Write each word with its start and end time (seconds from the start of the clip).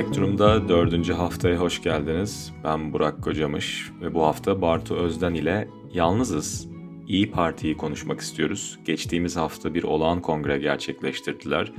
Spektrum'da 0.00 0.68
dördüncü 0.68 1.12
haftaya 1.12 1.56
hoş 1.56 1.82
geldiniz. 1.82 2.52
Ben 2.64 2.92
Burak 2.92 3.22
Kocamış 3.22 3.90
ve 4.00 4.14
bu 4.14 4.22
hafta 4.22 4.62
Bartu 4.62 4.94
Özden 4.94 5.34
ile 5.34 5.68
yalnızız. 5.92 6.68
İyi 7.08 7.30
Parti'yi 7.30 7.76
konuşmak 7.76 8.20
istiyoruz. 8.20 8.78
Geçtiğimiz 8.84 9.36
hafta 9.36 9.74
bir 9.74 9.82
olağan 9.82 10.22
kongre 10.22 10.58
gerçekleştirdiler 10.58 11.72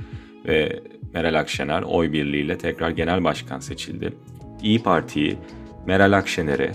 ve 0.46 0.82
Meral 1.14 1.40
Akşener 1.40 1.82
oy 1.82 2.12
birliğiyle 2.12 2.58
tekrar 2.58 2.90
genel 2.90 3.24
başkan 3.24 3.60
seçildi. 3.60 4.12
İyi 4.62 4.82
Parti'yi, 4.82 5.38
Meral 5.86 6.12
Akşener'i, 6.12 6.72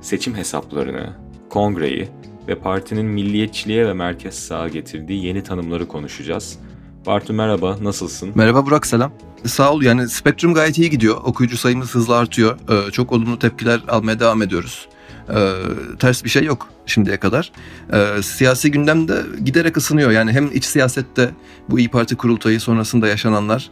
seçim 0.00 0.34
hesaplarını, 0.34 1.16
kongreyi 1.50 2.08
ve 2.48 2.54
partinin 2.54 3.06
milliyetçiliğe 3.06 3.86
ve 3.86 3.92
merkez 3.92 4.34
sağa 4.34 4.68
getirdiği 4.68 5.26
yeni 5.26 5.42
tanımları 5.42 5.88
konuşacağız. 5.88 6.60
Bartu 7.08 7.32
merhaba, 7.32 7.76
nasılsın? 7.82 8.30
Merhaba 8.34 8.66
Burak, 8.66 8.86
selam. 8.86 9.12
Sağ 9.44 9.72
ol 9.72 9.82
yani 9.82 10.08
Spektrum 10.08 10.54
gayet 10.54 10.78
iyi 10.78 10.90
gidiyor. 10.90 11.16
Okuyucu 11.24 11.56
sayımız 11.56 11.94
hızla 11.94 12.16
artıyor. 12.16 12.58
Ee, 12.70 12.90
çok 12.90 13.12
olumlu 13.12 13.38
tepkiler 13.38 13.80
almaya 13.88 14.20
devam 14.20 14.42
ediyoruz. 14.42 14.88
Ee, 15.34 15.52
ters 15.98 16.24
bir 16.24 16.28
şey 16.28 16.44
yok 16.44 16.68
şimdiye 16.86 17.16
kadar. 17.16 17.52
Ee, 17.92 18.22
siyasi 18.22 18.70
gündemde 18.70 19.22
giderek 19.44 19.76
ısınıyor. 19.76 20.10
Yani 20.10 20.32
hem 20.32 20.50
iç 20.52 20.64
siyasette 20.64 21.30
bu 21.68 21.78
İyi 21.78 21.88
Parti 21.88 22.16
kurultayı 22.16 22.60
sonrasında 22.60 23.08
yaşananlar, 23.08 23.70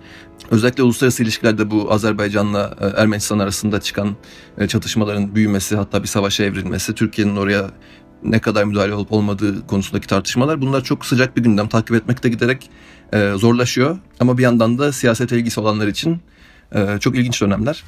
özellikle 0.50 0.82
uluslararası 0.82 1.22
ilişkilerde 1.22 1.70
bu 1.70 1.92
Azerbaycan'la 1.92 2.74
e, 2.80 2.86
Ermenistan 3.00 3.38
arasında 3.38 3.80
çıkan 3.80 4.16
e, 4.58 4.66
çatışmaların 4.66 5.34
büyümesi, 5.34 5.76
hatta 5.76 6.02
bir 6.02 6.08
savaşa 6.08 6.44
evrilmesi, 6.44 6.94
Türkiye'nin 6.94 7.36
oraya 7.36 7.70
ne 8.22 8.38
kadar 8.38 8.64
müdahale 8.64 8.94
olup 8.94 9.12
olmadığı 9.12 9.66
konusundaki 9.66 10.06
tartışmalar 10.06 10.60
bunlar 10.60 10.84
çok 10.84 11.06
sıcak 11.06 11.36
bir 11.36 11.42
gündem. 11.42 11.68
Takip 11.68 11.96
etmekte 11.96 12.28
giderek 12.28 12.70
e, 13.12 13.32
zorlaşıyor. 13.36 13.98
Ama 14.20 14.38
bir 14.38 14.42
yandan 14.42 14.78
da 14.78 14.92
siyaset 14.92 15.32
ilgisi 15.32 15.60
olanlar 15.60 15.86
için 15.86 16.20
e, 16.74 16.98
çok 17.00 17.16
ilginç 17.16 17.42
dönemler. 17.42 17.84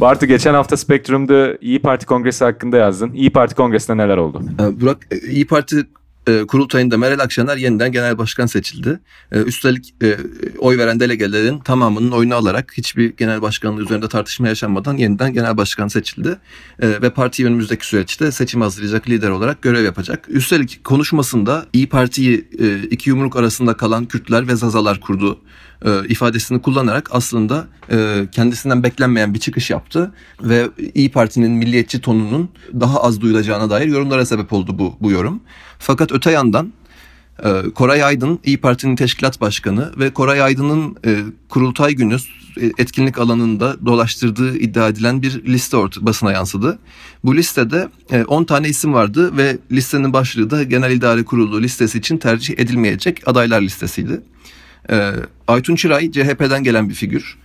Bartu 0.00 0.26
geçen 0.26 0.54
hafta 0.54 0.76
Spektrum'da 0.76 1.56
İyi 1.60 1.82
Parti 1.82 2.06
Kongresi 2.06 2.44
hakkında 2.44 2.76
yazdın. 2.76 3.12
İyi 3.12 3.30
Parti 3.30 3.54
Kongresi'nde 3.54 3.96
neler 3.96 4.16
oldu? 4.16 4.42
E, 4.60 4.80
Burak, 4.80 4.98
e, 5.10 5.18
İyi 5.18 5.46
Parti 5.46 5.86
e, 6.26 6.46
kurultayında 6.46 6.96
Meral 6.96 7.18
Akşener 7.18 7.56
yeniden 7.56 7.92
genel 7.92 8.18
başkan 8.18 8.46
seçildi. 8.46 9.00
E, 9.32 9.38
üstelik 9.38 9.94
e, 10.02 10.16
oy 10.58 10.78
veren 10.78 11.00
delegelerin 11.00 11.58
tamamının 11.58 12.10
oyunu 12.10 12.34
alarak 12.34 12.72
hiçbir 12.76 13.16
genel 13.16 13.42
başkanlığı 13.42 13.82
üzerinde 13.82 14.08
tartışma 14.08 14.48
yaşanmadan 14.48 14.96
yeniden 14.96 15.32
genel 15.32 15.56
başkan 15.56 15.88
seçildi. 15.88 16.38
Ve 16.82 17.10
parti 17.10 17.46
önümüzdeki 17.46 17.86
süreçte 17.86 18.32
seçim 18.32 18.60
hazırlayacak 18.60 19.08
lider 19.08 19.30
olarak 19.30 19.62
görev 19.62 19.84
yapacak. 19.84 20.24
Üstelik 20.28 20.84
konuşmasında 20.84 21.66
İyi 21.72 21.88
Parti'yi 21.88 22.48
iki 22.90 23.10
yumruk 23.10 23.36
arasında 23.36 23.76
kalan 23.76 24.04
Kürtler 24.04 24.48
ve 24.48 24.56
Zazalar 24.56 25.00
kurdu 25.00 25.40
ifadesini 26.08 26.62
kullanarak 26.62 27.08
aslında 27.12 27.66
kendisinden 28.32 28.82
beklenmeyen 28.82 29.34
bir 29.34 29.38
çıkış 29.38 29.70
yaptı 29.70 30.12
ve 30.42 30.68
İyi 30.94 31.10
Parti'nin 31.10 31.52
milliyetçi 31.52 32.00
tonunun 32.00 32.48
daha 32.80 33.02
az 33.02 33.20
duyulacağına 33.20 33.70
dair 33.70 33.86
yorumlara 33.86 34.26
sebep 34.26 34.52
oldu 34.52 34.78
bu 34.78 34.96
bu 35.00 35.10
yorum. 35.10 35.40
Fakat 35.78 36.12
öte 36.12 36.30
yandan 36.30 36.72
e, 37.44 37.62
Koray 37.74 38.04
Aydın 38.04 38.38
İyi 38.44 38.60
Parti'nin 38.60 38.96
teşkilat 38.96 39.40
başkanı 39.40 39.92
ve 39.98 40.10
Koray 40.10 40.42
Aydın'ın 40.42 40.96
e, 41.04 41.20
kurultay 41.48 41.92
günü 41.92 42.16
e, 42.60 42.66
etkinlik 42.78 43.18
alanında 43.18 43.76
dolaştırdığı 43.86 44.58
iddia 44.58 44.88
edilen 44.88 45.22
bir 45.22 45.44
liste 45.44 45.76
orta, 45.76 46.06
basına 46.06 46.32
yansıdı. 46.32 46.78
Bu 47.24 47.36
listede 47.36 47.88
10 48.26 48.44
tane 48.44 48.68
isim 48.68 48.94
vardı 48.94 49.36
ve 49.36 49.58
listenin 49.72 50.12
başlığı 50.12 50.50
da 50.50 50.62
Genel 50.62 50.90
İdare 50.90 51.24
Kurulu 51.24 51.62
listesi 51.62 51.98
için 51.98 52.18
tercih 52.18 52.58
edilmeyecek 52.58 53.28
adaylar 53.28 53.60
listesiydi. 53.60 54.20
Aytun 55.48 55.76
Çıray 55.76 56.10
CHP'den 56.12 56.64
gelen 56.64 56.88
bir 56.88 56.94
figür. 56.94 57.38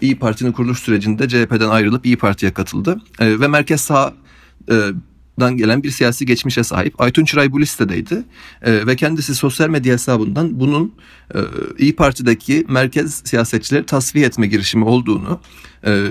İyi 0.00 0.18
Parti'nin 0.18 0.52
kuruluş 0.52 0.78
sürecinde 0.78 1.28
CHP'den 1.28 1.68
ayrılıp 1.68 2.06
İyi 2.06 2.16
Parti'ye 2.16 2.52
katıldı 2.52 3.00
ve 3.20 3.48
merkez 3.48 3.80
sağ 3.80 4.14
dan 5.40 5.56
gelen 5.56 5.82
bir 5.82 5.90
siyasi 5.90 6.26
geçmişe 6.26 6.64
sahip. 6.64 7.00
Aytun 7.00 7.24
Çıray 7.24 7.52
bu 7.52 7.60
listedeydi 7.60 8.24
e, 8.62 8.86
ve 8.86 8.96
kendisi 8.96 9.34
sosyal 9.34 9.68
medya 9.68 9.92
hesabından 9.92 10.60
bunun 10.60 10.94
e, 11.34 11.38
İyi 11.78 11.96
Parti'deki 11.96 12.64
merkez 12.68 13.22
siyasetçileri 13.24 13.86
tasfiye 13.86 14.26
etme 14.26 14.46
girişimi 14.46 14.84
olduğunu 14.84 15.40
e, 15.86 16.08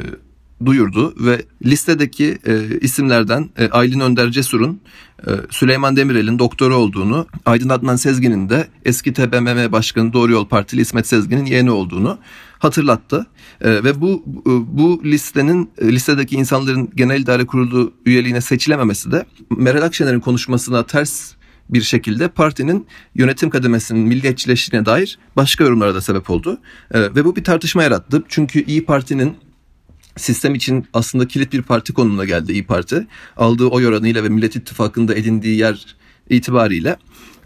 duyurdu 0.66 1.14
ve 1.26 1.46
listedeki 1.66 2.38
e, 2.48 2.80
isimlerden 2.82 3.50
e, 3.58 3.70
Aylin 3.70 4.00
Önder 4.00 4.30
Cesur'un 4.30 4.82
e, 5.28 5.32
Süleyman 5.50 5.96
Demirel'in 5.96 6.40
doktoru 6.40 6.76
olduğunu, 6.76 7.28
Aydın 7.46 7.70
Adnan 7.70 7.96
Sezgin'in 7.96 8.50
de 8.50 8.68
eski 8.86 9.14
TBMM 9.14 9.72
Başkanı 9.72 10.14
Doğru 10.14 10.32
Yol 10.32 10.48
Partili 10.48 10.82
İsmet 10.82 11.08
Sezgin'in 11.08 11.46
yeğeni 11.46 11.72
olduğunu 11.72 12.18
hatırlattı. 12.60 13.26
E, 13.62 13.84
ve 13.84 14.02
bu 14.02 14.24
bu 14.68 15.02
listenin 15.04 15.70
e, 15.78 15.88
listedeki 15.88 16.36
insanların 16.36 16.90
genel 16.96 17.20
idare 17.20 17.46
kurulu 17.46 17.94
üyeliğine 18.06 18.42
seçilememesi 18.42 19.12
de 19.12 19.26
Meral 19.58 19.82
Akşener'in 19.82 20.20
konuşmasına 20.20 20.86
ters 20.86 21.32
bir 21.70 21.82
şekilde 21.82 22.28
partinin 22.28 22.88
yönetim 23.16 23.50
kademesinin 23.50 24.08
milliyetçileştiğine 24.08 24.86
dair 24.86 25.20
başka 25.36 25.64
yorumlara 25.64 25.96
da 25.96 26.02
sebep 26.02 26.30
oldu. 26.30 26.58
E, 26.92 27.02
ve 27.02 27.26
bu 27.26 27.36
bir 27.36 27.44
tartışma 27.44 27.84
yarattı. 27.84 28.24
Çünkü 28.30 28.64
İyi 28.64 28.86
Parti'nin 28.86 29.36
sistem 30.20 30.56
için 30.56 30.86
aslında 30.94 31.28
kilit 31.28 31.54
bir 31.54 31.62
parti 31.62 31.94
konumuna 31.94 32.26
geldi 32.26 32.52
İyi 32.52 32.66
Parti. 32.66 33.08
Aldığı 33.38 33.66
oy 33.66 33.88
oranıyla 33.88 34.24
ve 34.24 34.30
Millet 34.30 34.56
İttifakı'nda 34.56 35.16
edindiği 35.16 35.58
yer 35.58 35.96
itibariyle. 36.30 36.98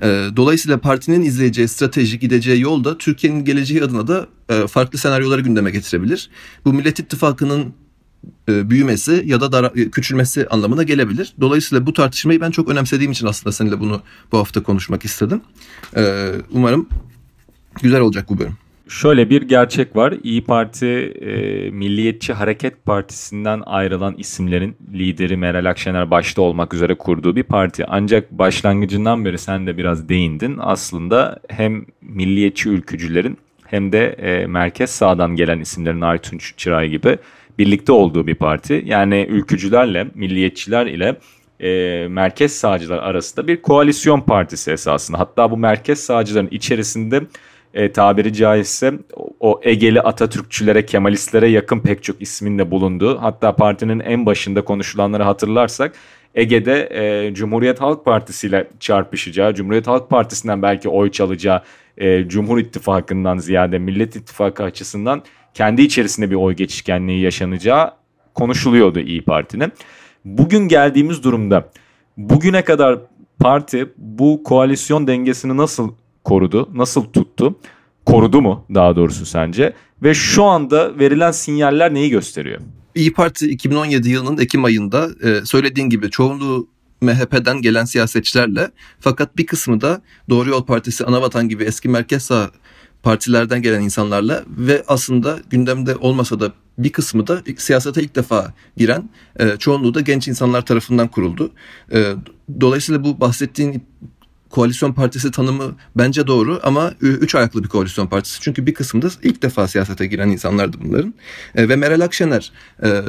E, 0.01 0.27
dolayısıyla 0.35 0.79
partinin 0.79 1.21
izleyeceği 1.21 1.67
strateji, 1.67 2.19
gideceği 2.19 2.61
yolda 2.61 2.97
Türkiye'nin 2.97 3.45
geleceği 3.45 3.83
adına 3.83 4.07
da 4.07 4.27
e, 4.49 4.67
farklı 4.67 4.99
senaryoları 4.99 5.41
gündeme 5.41 5.71
getirebilir. 5.71 6.29
Bu 6.65 6.73
Millet 6.73 6.99
İttifakı'nın 6.99 7.73
e, 8.49 8.69
büyümesi 8.69 9.23
ya 9.25 9.41
da 9.41 9.51
dara, 9.51 9.73
küçülmesi 9.73 10.47
anlamına 10.47 10.83
gelebilir. 10.83 11.33
Dolayısıyla 11.41 11.85
bu 11.85 11.93
tartışmayı 11.93 12.41
ben 12.41 12.51
çok 12.51 12.69
önemsediğim 12.69 13.11
için 13.11 13.27
aslında 13.27 13.51
seninle 13.51 13.79
bunu 13.79 14.01
bu 14.31 14.37
hafta 14.37 14.63
konuşmak 14.63 15.05
istedim. 15.05 15.41
Umarım 16.51 16.89
güzel 17.81 18.01
olacak 18.01 18.29
bu 18.29 18.39
bölüm. 18.39 18.57
Şöyle 18.87 19.29
bir 19.29 19.41
gerçek 19.41 19.95
var. 19.95 20.13
İyi 20.23 20.43
Parti 20.43 20.87
e, 20.87 21.69
Milliyetçi 21.69 22.33
Hareket 22.33 22.85
Partisi'nden 22.85 23.61
ayrılan 23.65 24.15
isimlerin 24.17 24.75
lideri 24.93 25.37
Meral 25.37 25.65
Akşener 25.65 26.11
başta 26.11 26.41
olmak 26.41 26.73
üzere 26.73 26.95
kurduğu 26.95 27.35
bir 27.35 27.43
parti. 27.43 27.85
Ancak 27.87 28.31
başlangıcından 28.31 29.25
beri 29.25 29.37
sen 29.37 29.67
de 29.67 29.77
biraz 29.77 30.09
değindin. 30.09 30.57
Aslında 30.59 31.39
hem 31.49 31.85
milliyetçi 32.01 32.69
ülkücülerin 32.69 33.37
hem 33.65 33.91
de 33.91 34.07
e, 34.07 34.47
merkez 34.47 34.89
sağdan 34.89 35.35
gelen 35.35 35.59
isimlerin 35.59 36.01
Aytunç 36.01 36.53
Çıray 36.57 36.89
gibi 36.89 37.17
birlikte 37.59 37.91
olduğu 37.91 38.27
bir 38.27 38.35
parti. 38.35 38.83
Yani 38.85 39.27
ülkücülerle, 39.29 40.07
milliyetçiler 40.15 40.85
ile 40.85 41.15
e, 41.59 42.07
merkez 42.07 42.55
sağcılar 42.55 42.97
arasında 42.97 43.47
bir 43.47 43.61
koalisyon 43.61 44.21
partisi 44.21 44.71
esasında. 44.71 45.19
Hatta 45.19 45.51
bu 45.51 45.57
merkez 45.57 45.99
sağcıların 45.99 46.47
içerisinde 46.51 47.21
e, 47.73 47.91
tabiri 47.91 48.33
caizse 48.33 48.93
o 49.39 49.59
Egeli 49.63 50.01
Atatürkçülere, 50.01 50.85
Kemalistlere 50.85 51.47
yakın 51.47 51.79
pek 51.79 52.03
çok 52.03 52.21
ismin 52.21 52.59
de 52.59 52.71
bulunduğu 52.71 53.21
hatta 53.21 53.55
partinin 53.55 53.99
en 53.99 54.25
başında 54.25 54.61
konuşulanları 54.65 55.23
hatırlarsak 55.23 55.93
Ege'de 56.35 56.89
e, 56.91 57.33
Cumhuriyet 57.33 57.81
Halk 57.81 58.05
Partisi 58.05 58.47
ile 58.47 58.67
çarpışacağı, 58.79 59.53
Cumhuriyet 59.53 59.87
Halk 59.87 60.09
Partisi'nden 60.09 60.61
belki 60.61 60.89
oy 60.89 61.11
çalacağı 61.11 61.61
e, 61.97 62.27
Cumhur 62.27 62.57
İttifakı'ndan 62.57 63.37
ziyade 63.37 63.79
Millet 63.79 64.15
İttifakı 64.15 64.63
açısından 64.63 65.23
kendi 65.53 65.81
içerisinde 65.81 66.29
bir 66.29 66.35
oy 66.35 66.53
geçişkenliği 66.53 67.21
yaşanacağı 67.21 67.91
konuşuluyordu 68.33 68.99
İyi 68.99 69.21
Parti'nin. 69.21 69.71
Bugün 70.25 70.67
geldiğimiz 70.67 71.23
durumda 71.23 71.69
bugüne 72.17 72.61
kadar 72.61 72.99
parti 73.39 73.89
bu 73.97 74.43
koalisyon 74.43 75.07
dengesini 75.07 75.57
nasıl 75.57 75.91
korudu? 76.23 76.69
Nasıl 76.73 77.03
tuttu? 77.03 77.59
Korudu 78.05 78.41
mu 78.41 78.65
daha 78.73 78.95
doğrusu 78.95 79.25
sence? 79.25 79.73
Ve 80.03 80.13
şu 80.13 80.43
anda 80.43 80.99
verilen 80.99 81.31
sinyaller 81.31 81.93
neyi 81.93 82.09
gösteriyor? 82.09 82.61
İyi 82.95 83.13
Parti 83.13 83.49
2017 83.49 84.09
yılının 84.09 84.37
Ekim 84.37 84.65
ayında 84.65 85.09
e, 85.23 85.45
söylediğin 85.45 85.89
gibi 85.89 86.09
çoğunluğu 86.09 86.67
MHP'den 87.01 87.61
gelen 87.61 87.85
siyasetçilerle 87.85 88.71
fakat 88.99 89.37
bir 89.37 89.45
kısmı 89.45 89.81
da 89.81 90.01
Doğru 90.29 90.49
Yol 90.49 90.65
Partisi, 90.65 91.05
Anavatan 91.05 91.49
gibi 91.49 91.63
eski 91.63 91.89
merkez 91.89 92.23
sağ 92.23 92.51
partilerden 93.03 93.61
gelen 93.61 93.81
insanlarla 93.81 94.43
ve 94.47 94.83
aslında 94.87 95.39
gündemde 95.49 95.95
olmasa 95.95 96.39
da 96.39 96.51
bir 96.77 96.91
kısmı 96.91 97.27
da 97.27 97.41
siyasete 97.57 98.01
ilk 98.01 98.15
defa 98.15 98.53
giren 98.77 99.09
e, 99.39 99.57
çoğunluğu 99.57 99.93
da 99.93 100.01
genç 100.01 100.27
insanlar 100.27 100.65
tarafından 100.65 101.07
kuruldu. 101.07 101.51
E, 101.91 102.13
dolayısıyla 102.61 103.03
bu 103.03 103.19
bahsettiğin 103.19 103.83
koalisyon 104.53 104.93
partisi 104.93 105.31
tanımı 105.31 105.75
bence 105.95 106.27
doğru 106.27 106.59
ama 106.63 106.93
üç 107.01 107.35
ayaklı 107.35 107.63
bir 107.63 107.67
koalisyon 107.67 108.07
partisi. 108.07 108.41
Çünkü 108.41 108.65
bir 108.65 108.73
kısımda 108.73 109.07
ilk 109.23 109.41
defa 109.41 109.67
siyasete 109.67 110.05
giren 110.05 110.29
insanlardı 110.29 110.77
bunların. 110.83 111.13
E, 111.55 111.69
ve 111.69 111.75
Meral 111.75 112.01
Akşener 112.01 112.51
e, 112.83 113.01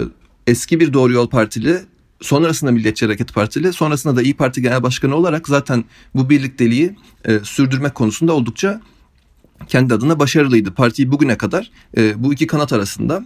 eski 0.47 0.81
bir 0.81 0.93
Doğru 0.93 1.13
Yol 1.13 1.29
Partili 1.29 1.79
sonrasında 2.21 2.73
Milliyetçi 2.73 3.07
Hareket 3.07 3.35
Partili, 3.35 3.73
sonrasında 3.73 4.17
da 4.17 4.23
İyi 4.23 4.35
Parti 4.37 4.63
Genel 4.63 4.83
Başkanı 4.83 5.15
olarak 5.15 5.49
zaten 5.49 5.85
bu 6.15 6.31
birlikteliği 6.31 6.97
e, 7.25 7.39
sürdürmek 7.43 7.95
konusunda 7.95 8.33
oldukça 8.33 8.81
kendi 9.67 9.95
adına 9.95 10.19
başarılıydı. 10.19 10.75
Partiyi 10.75 11.13
bugüne 11.13 11.39
kadar 11.39 11.71
e, 11.97 12.25
bu 12.25 12.33
iki 12.33 12.47
kanat 12.47 12.73
arasında 12.73 13.25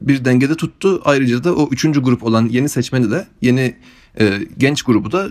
bir 0.00 0.24
dengede 0.24 0.54
tuttu. 0.54 1.02
Ayrıca 1.04 1.44
da 1.44 1.54
o 1.54 1.68
üçüncü 1.70 2.02
grup 2.02 2.24
olan 2.24 2.48
yeni 2.48 2.68
seçmeni 2.68 3.10
de 3.10 3.26
yeni 3.42 3.76
genç 4.58 4.82
grubu 4.82 5.12
da 5.12 5.30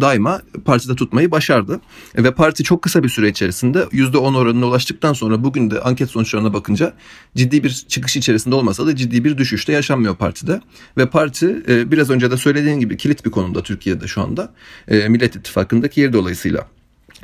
daima 0.00 0.42
partide 0.64 0.94
tutmayı 0.94 1.30
başardı. 1.30 1.80
Ve 2.16 2.34
parti 2.34 2.64
çok 2.64 2.82
kısa 2.82 3.02
bir 3.02 3.08
süre 3.08 3.28
içerisinde 3.28 3.78
%10 3.78 4.36
oranına 4.36 4.66
ulaştıktan 4.66 5.12
sonra 5.12 5.44
bugün 5.44 5.70
de 5.70 5.80
anket 5.80 6.10
sonuçlarına 6.10 6.52
bakınca 6.52 6.92
ciddi 7.36 7.64
bir 7.64 7.84
çıkış 7.88 8.16
içerisinde 8.16 8.54
olmasa 8.54 8.86
da 8.86 8.96
ciddi 8.96 9.24
bir 9.24 9.38
düşüşte 9.38 9.72
yaşanmıyor 9.72 10.16
partide. 10.16 10.60
Ve 10.96 11.10
parti 11.10 11.62
e, 11.68 11.90
biraz 11.90 12.10
önce 12.10 12.30
de 12.30 12.36
söylediğim 12.36 12.80
gibi 12.80 12.96
kilit 12.96 13.24
bir 13.24 13.30
konumda 13.30 13.62
Türkiye'de 13.62 14.06
şu 14.06 14.22
anda. 14.22 14.52
E, 14.88 15.08
Millet 15.08 15.36
İttifakı'ndaki 15.36 16.00
yeri 16.00 16.12
dolayısıyla. 16.12 16.66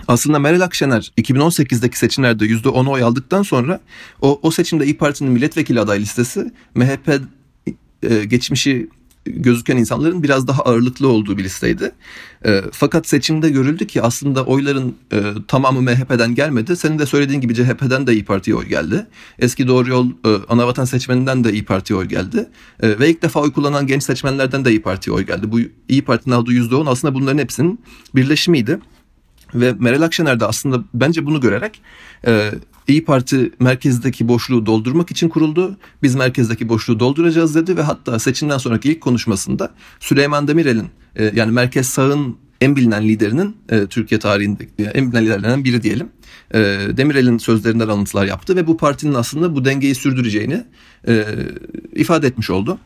Aslında 0.09 0.39
Meral 0.39 0.61
Akşener 0.61 1.13
2018'deki 1.19 1.99
seçimlerde 1.99 2.45
%10 2.45 2.91
oy 2.91 3.03
aldıktan 3.03 3.43
sonra 3.43 3.81
o, 4.21 4.41
o 4.43 4.51
seçimde 4.51 4.85
İyi 4.85 4.97
Parti'nin 4.97 5.33
milletvekili 5.33 5.81
aday 5.81 6.01
listesi 6.01 6.53
MHP 6.75 7.21
e, 8.03 8.25
geçmişi 8.25 8.89
gözüken 9.25 9.77
insanların 9.77 10.23
biraz 10.23 10.49
daha 10.49 10.63
ağırlıklı 10.63 11.09
olduğu 11.09 11.39
bir 11.39 11.45
listeydi. 11.45 11.93
E, 12.47 12.63
fakat 12.73 13.07
seçimde 13.07 13.51
görüldü 13.51 13.87
ki 13.87 14.03
aslında 14.03 14.45
oyların 14.45 14.95
e, 15.13 15.23
tamamı 15.49 15.83
MHP'den 15.83 16.35
gelmedi. 16.35 16.77
Senin 16.77 16.99
de 16.99 17.07
söylediğin 17.07 17.41
gibi 17.41 17.55
CHP'den 17.55 18.07
de 18.07 18.13
İyi 18.13 18.25
Parti'ye 18.25 18.57
oy 18.57 18.67
geldi. 18.67 19.07
Eski 19.39 19.69
Doğru 19.69 19.91
Yol 19.91 20.11
e, 20.11 20.29
Anavatan 20.49 20.85
seçmeninden 20.85 21.45
de 21.45 21.53
İyi 21.53 21.65
Parti'ye 21.65 21.99
oy 21.99 22.07
geldi. 22.07 22.49
E, 22.83 22.99
ve 22.99 23.11
ilk 23.11 23.23
defa 23.23 23.41
oy 23.41 23.53
kullanan 23.53 23.87
genç 23.87 24.03
seçmenlerden 24.03 24.65
de 24.65 24.71
İyi 24.71 24.83
Parti'ye 24.83 25.17
oy 25.17 25.27
geldi. 25.27 25.53
Bu 25.53 25.61
İyi 25.89 26.03
Parti'nin 26.03 26.35
aldığı 26.35 26.53
%10 26.53 26.91
aslında 26.91 27.15
bunların 27.15 27.39
hepsinin 27.39 27.81
birleşimiydi. 28.15 28.79
Ve 29.55 29.75
Meral 29.79 30.03
Akşener 30.03 30.41
de 30.41 30.47
aslında 30.47 30.85
bence 30.95 31.27
bunu 31.27 31.41
görerek 31.41 31.83
e, 32.27 32.51
İyi 32.89 33.05
Parti 33.05 33.53
merkezdeki 33.61 34.29
boşluğu 34.29 34.67
doldurmak 34.67 35.11
için 35.11 35.29
kuruldu. 35.29 35.77
Biz 36.03 36.15
merkezdeki 36.15 36.69
boşluğu 36.69 37.01
dolduracağız 37.01 37.55
dedi 37.55 37.77
ve 37.77 37.83
hatta 37.83 38.19
seçimden 38.19 38.59
sonraki 38.59 38.93
ilk 38.93 39.01
konuşmasında 39.01 39.75
Süleyman 40.01 40.49
Demirel'in 40.49 40.89
e, 41.17 41.33
yani 41.35 41.53
merkez 41.53 41.89
sağın 41.89 42.37
en 42.61 42.77
bilinen 42.77 43.09
liderinin 43.09 43.57
e, 43.69 43.87
Türkiye 43.87 44.21
tarihinde 44.21 44.69
yani 44.79 44.91
en 44.95 45.07
bilinen 45.07 45.25
liderlerden 45.25 45.65
biri 45.65 45.83
diyelim. 45.83 46.09
E, 46.55 46.59
Demirel'in 46.97 47.39
sözlerinden 47.39 47.89
alıntılar 47.89 48.27
yaptı 48.27 48.57
ve 48.57 48.67
bu 48.67 48.77
partinin 48.77 49.15
aslında 49.15 49.55
bu 49.55 49.65
dengeyi 49.65 49.95
sürdüreceğini 49.95 50.65
e, 51.09 51.25
ifade 51.95 52.27
etmiş 52.27 52.51
oldu. 52.51 52.79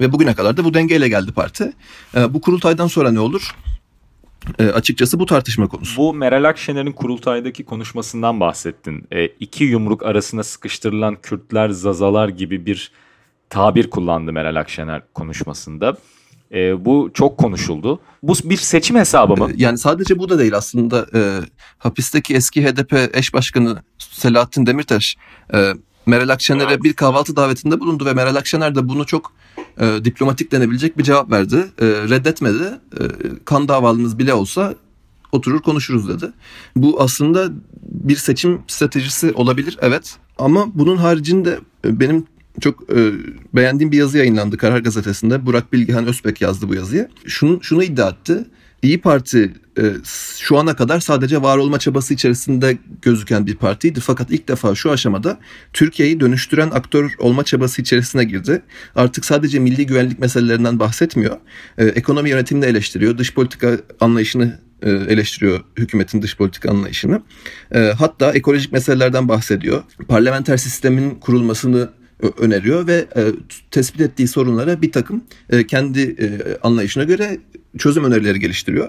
Ve 0.00 0.12
bugüne 0.12 0.34
kadar 0.34 0.56
da 0.56 0.64
bu 0.64 0.74
dengeyle 0.74 1.08
geldi 1.08 1.32
parti. 1.32 1.72
E, 2.16 2.34
bu 2.34 2.40
kurultaydan 2.40 2.86
sonra 2.86 3.12
ne 3.12 3.20
olur? 3.20 3.54
E, 4.58 4.66
açıkçası 4.66 5.18
bu 5.18 5.26
tartışma 5.26 5.68
konusu. 5.68 5.96
Bu 5.96 6.14
Meral 6.14 6.44
Akşener'in 6.44 6.92
kurultaydaki 6.92 7.64
konuşmasından 7.64 8.40
bahsettin. 8.40 9.04
E, 9.12 9.26
iki 9.26 9.64
yumruk 9.64 10.02
arasına 10.02 10.42
sıkıştırılan 10.42 11.16
Kürtler, 11.22 11.68
Zazalar 11.68 12.28
gibi 12.28 12.66
bir 12.66 12.92
tabir 13.50 13.90
kullandı 13.90 14.32
Meral 14.32 14.56
Akşener 14.56 15.02
konuşmasında. 15.14 15.96
E, 16.54 16.84
bu 16.84 17.10
çok 17.14 17.38
konuşuldu. 17.38 18.00
Bu 18.22 18.34
bir 18.44 18.56
seçim 18.56 18.96
hesabı 18.96 19.36
mı? 19.36 19.50
Yani 19.56 19.78
sadece 19.78 20.18
bu 20.18 20.28
da 20.28 20.38
değil 20.38 20.56
aslında. 20.56 21.06
E, 21.14 21.40
hapisteki 21.78 22.34
eski 22.34 22.64
HDP 22.64 23.16
eş 23.16 23.34
başkanı 23.34 23.82
Selahattin 23.98 24.66
Demirtaş 24.66 25.16
e, 25.54 25.72
Meral 26.06 26.28
Akşener'e 26.28 26.82
bir 26.82 26.92
kahvaltı 26.92 27.36
davetinde 27.36 27.80
bulundu 27.80 28.06
ve 28.06 28.12
Meral 28.12 28.36
Akşener 28.36 28.74
de 28.74 28.88
bunu 28.88 29.06
çok 29.06 29.32
e, 29.80 30.04
diplomatik 30.04 30.52
denebilecek 30.52 30.98
bir 30.98 31.02
cevap 31.02 31.30
verdi. 31.30 31.56
E, 31.56 31.86
reddetmedi. 31.86 32.78
E, 33.00 33.02
kan 33.44 33.68
davalınız 33.68 34.18
bile 34.18 34.34
olsa 34.34 34.74
oturur 35.32 35.60
konuşuruz 35.60 36.08
dedi. 36.08 36.32
Bu 36.76 37.02
aslında 37.02 37.48
bir 37.82 38.16
seçim 38.16 38.60
stratejisi 38.66 39.32
olabilir 39.32 39.78
evet. 39.80 40.16
Ama 40.38 40.66
bunun 40.74 40.96
haricinde 40.96 41.60
e, 41.84 42.00
benim 42.00 42.26
çok 42.60 42.90
e, 42.90 43.12
beğendiğim 43.54 43.92
bir 43.92 43.98
yazı 43.98 44.18
yayınlandı 44.18 44.56
Karar 44.56 44.78
Gazetesi'nde. 44.78 45.46
Burak 45.46 45.72
Bilgehan 45.72 46.06
Özbek 46.06 46.40
yazdı 46.40 46.68
bu 46.68 46.74
yazıyı. 46.74 47.08
Şunu, 47.26 47.62
şunu 47.62 47.82
iddia 47.82 48.08
etti. 48.08 48.44
İyi 48.82 49.00
Parti 49.00 49.52
e, 49.78 49.82
şu 50.38 50.58
ana 50.58 50.76
kadar 50.76 51.00
sadece 51.00 51.42
var 51.42 51.58
olma 51.58 51.78
çabası 51.78 52.14
içerisinde 52.14 52.78
gözüken 53.02 53.46
bir 53.46 53.54
partiydi. 53.54 54.00
Fakat 54.00 54.30
ilk 54.30 54.48
defa 54.48 54.74
şu 54.74 54.90
aşamada 54.90 55.38
Türkiye'yi 55.72 56.20
dönüştüren 56.20 56.70
aktör 56.70 57.14
olma 57.18 57.44
çabası 57.44 57.82
içerisine 57.82 58.24
girdi. 58.24 58.62
Artık 58.94 59.24
sadece 59.24 59.58
milli 59.58 59.86
güvenlik 59.86 60.18
meselelerinden 60.18 60.78
bahsetmiyor. 60.78 61.36
E, 61.78 61.84
ekonomi 61.84 62.30
yönetimini 62.30 62.64
eleştiriyor. 62.64 63.18
Dış 63.18 63.34
politika 63.34 63.78
anlayışını 64.00 64.58
e, 64.82 64.90
eleştiriyor 64.90 65.60
hükümetin 65.76 66.22
dış 66.22 66.36
politika 66.36 66.70
anlayışını. 66.70 67.22
Hatta 67.98 68.32
ekolojik 68.32 68.72
meselelerden 68.72 69.28
bahsediyor. 69.28 69.82
Parlamenter 70.08 70.56
sistemin 70.56 71.10
kurulmasını 71.10 71.90
öneriyor 72.38 72.86
ve 72.86 73.06
tespit 73.70 74.00
ettiği 74.00 74.28
sorunlara 74.28 74.82
bir 74.82 74.92
takım 74.92 75.24
kendi 75.68 76.16
anlayışına 76.62 77.04
göre 77.04 77.38
çözüm 77.78 78.04
önerileri 78.04 78.40
geliştiriyor. 78.40 78.88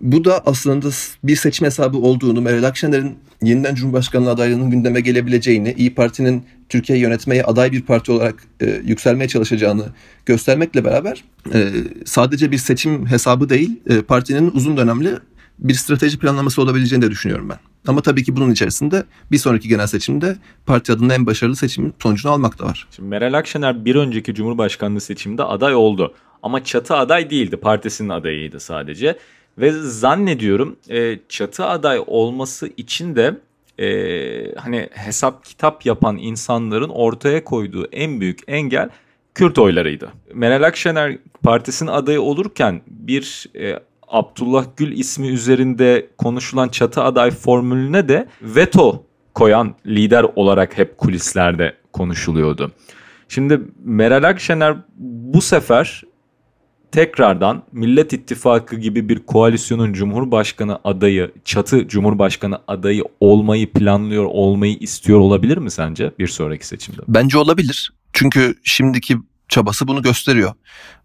Bu 0.00 0.24
da 0.24 0.42
aslında 0.46 0.88
bir 1.24 1.36
seçim 1.36 1.66
hesabı 1.66 1.98
olduğunu, 1.98 2.40
Meral 2.40 2.64
Akşener'in 2.64 3.18
yeniden 3.42 3.74
Cumhurbaşkanlığı 3.74 4.30
adaylığının 4.30 4.70
gündeme 4.70 5.00
gelebileceğini, 5.00 5.74
İyi 5.78 5.94
Parti'nin 5.94 6.44
Türkiye'yi 6.68 7.02
yönetmeye 7.02 7.44
aday 7.44 7.72
bir 7.72 7.82
parti 7.82 8.12
olarak 8.12 8.34
e, 8.60 8.80
yükselmeye 8.84 9.28
çalışacağını 9.28 9.84
göstermekle 10.26 10.84
beraber 10.84 11.24
e, 11.54 11.70
sadece 12.04 12.50
bir 12.50 12.58
seçim 12.58 13.06
hesabı 13.06 13.48
değil, 13.48 13.80
e, 13.86 14.02
partinin 14.02 14.50
uzun 14.50 14.76
dönemli 14.76 15.14
bir 15.58 15.74
strateji 15.74 16.18
planlaması 16.18 16.62
olabileceğini 16.62 17.04
de 17.04 17.10
düşünüyorum 17.10 17.48
ben. 17.48 17.58
Ama 17.86 18.00
tabii 18.00 18.24
ki 18.24 18.36
bunun 18.36 18.50
içerisinde 18.50 19.04
bir 19.30 19.38
sonraki 19.38 19.68
genel 19.68 19.86
seçimde 19.86 20.36
parti 20.66 20.92
adına 20.92 21.14
en 21.14 21.26
başarılı 21.26 21.56
seçimin 21.56 21.94
sonucunu 22.02 22.32
almak 22.32 22.58
da 22.58 22.64
var. 22.64 22.86
Şimdi 22.90 23.08
Meral 23.08 23.34
Akşener 23.34 23.84
bir 23.84 23.94
önceki 23.94 24.34
Cumhurbaşkanlığı 24.34 25.00
seçiminde 25.00 25.42
aday 25.42 25.74
oldu. 25.74 26.14
Ama 26.42 26.64
çatı 26.64 26.96
aday 26.96 27.30
değildi. 27.30 27.56
Partisinin 27.56 28.08
adayıydı 28.08 28.60
sadece. 28.60 29.18
Ve 29.58 29.72
zannediyorum 29.72 30.76
e, 30.88 31.18
çatı 31.28 31.64
aday 31.64 32.02
olması 32.06 32.70
için 32.76 33.16
de 33.16 33.36
e, 33.78 34.54
hani 34.54 34.88
hesap 34.92 35.44
kitap 35.44 35.86
yapan 35.86 36.16
insanların 36.16 36.88
ortaya 36.88 37.44
koyduğu 37.44 37.88
en 37.92 38.20
büyük 38.20 38.38
engel 38.48 38.88
Kürt 39.38 39.58
oylarıydı. 39.58 40.12
Meral 40.34 40.62
Akşener 40.62 41.18
partisinin 41.42 41.90
adayı 41.90 42.22
olurken 42.22 42.82
bir 42.86 43.46
e, 43.56 43.80
Abdullah 44.08 44.64
Gül 44.76 44.92
ismi 44.98 45.28
üzerinde 45.28 46.06
konuşulan 46.18 46.68
çatı 46.68 47.02
aday 47.02 47.30
formülüne 47.30 48.08
de 48.08 48.28
veto 48.42 49.04
koyan 49.34 49.74
lider 49.86 50.26
olarak 50.36 50.78
hep 50.78 50.98
kulislerde 50.98 51.74
konuşuluyordu. 51.92 52.72
Şimdi 53.28 53.60
Meral 53.84 54.22
Akşener 54.22 54.76
bu 54.98 55.40
sefer 55.40 56.02
tekrardan 56.92 57.62
Millet 57.72 58.12
İttifakı 58.12 58.76
gibi 58.76 59.08
bir 59.08 59.18
koalisyonun 59.18 59.92
Cumhurbaşkanı 59.92 60.78
adayı, 60.84 61.32
çatı 61.44 61.88
Cumhurbaşkanı 61.88 62.58
adayı 62.68 63.04
olmayı 63.20 63.72
planlıyor, 63.72 64.24
olmayı 64.24 64.76
istiyor 64.76 65.20
olabilir 65.20 65.58
mi 65.58 65.70
sence 65.70 66.12
bir 66.18 66.26
sonraki 66.26 66.66
seçimde? 66.66 67.00
Bence 67.08 67.38
olabilir. 67.38 67.92
Çünkü 68.12 68.54
şimdiki 68.64 69.16
çabası 69.48 69.88
bunu 69.88 70.02
gösteriyor. 70.02 70.52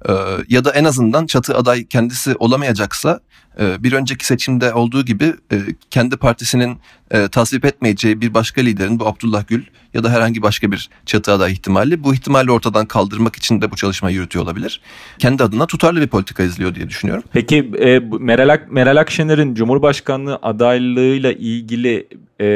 Ee, 0.10 0.14
ya 0.50 0.66
da 0.66 0.72
en 0.72 0.84
azından 0.84 1.26
çatı 1.26 1.58
aday 1.58 1.88
kendisi 1.88 2.36
olamayacaksa 2.36 3.20
e, 3.60 3.84
bir 3.84 3.94
önceki 3.94 4.26
seçimde 4.26 4.74
olduğu 4.74 5.06
gibi 5.06 5.26
e, 5.26 5.58
kendi 5.90 6.18
partisinin 6.18 6.78
e, 7.12 7.28
tasvip 7.28 7.66
etmeyeceği 7.66 8.22
bir 8.22 8.34
başka 8.34 8.62
liderin 8.62 9.00
bu 9.00 9.08
Abdullah 9.08 9.48
Gül 9.48 9.64
ya 9.94 10.04
da 10.04 10.10
herhangi 10.10 10.42
başka 10.42 10.72
bir 10.72 10.90
çatı 11.06 11.32
aday 11.32 11.52
ihtimali 11.52 12.04
bu 12.04 12.14
ihtimali 12.14 12.52
ortadan 12.52 12.86
kaldırmak 12.86 13.36
için 13.36 13.62
de 13.62 13.72
bu 13.72 13.76
çalışmayı 13.76 14.16
yürütüyor 14.16 14.46
olabilir. 14.46 14.82
Kendi 15.20 15.44
adına 15.44 15.68
tutarlı 15.68 16.02
bir 16.02 16.08
politika 16.08 16.44
izliyor 16.44 16.76
diye 16.76 16.90
düşünüyorum. 16.90 17.24
Peki 17.34 17.72
e, 17.80 18.00
Meral, 18.00 18.60
Meral 18.70 18.98
Akşener'in 18.98 19.56
Cumhurbaşkanlığı 19.56 20.40
adaylığıyla 20.42 21.32
ilgili 21.32 22.08
e, 22.42 22.48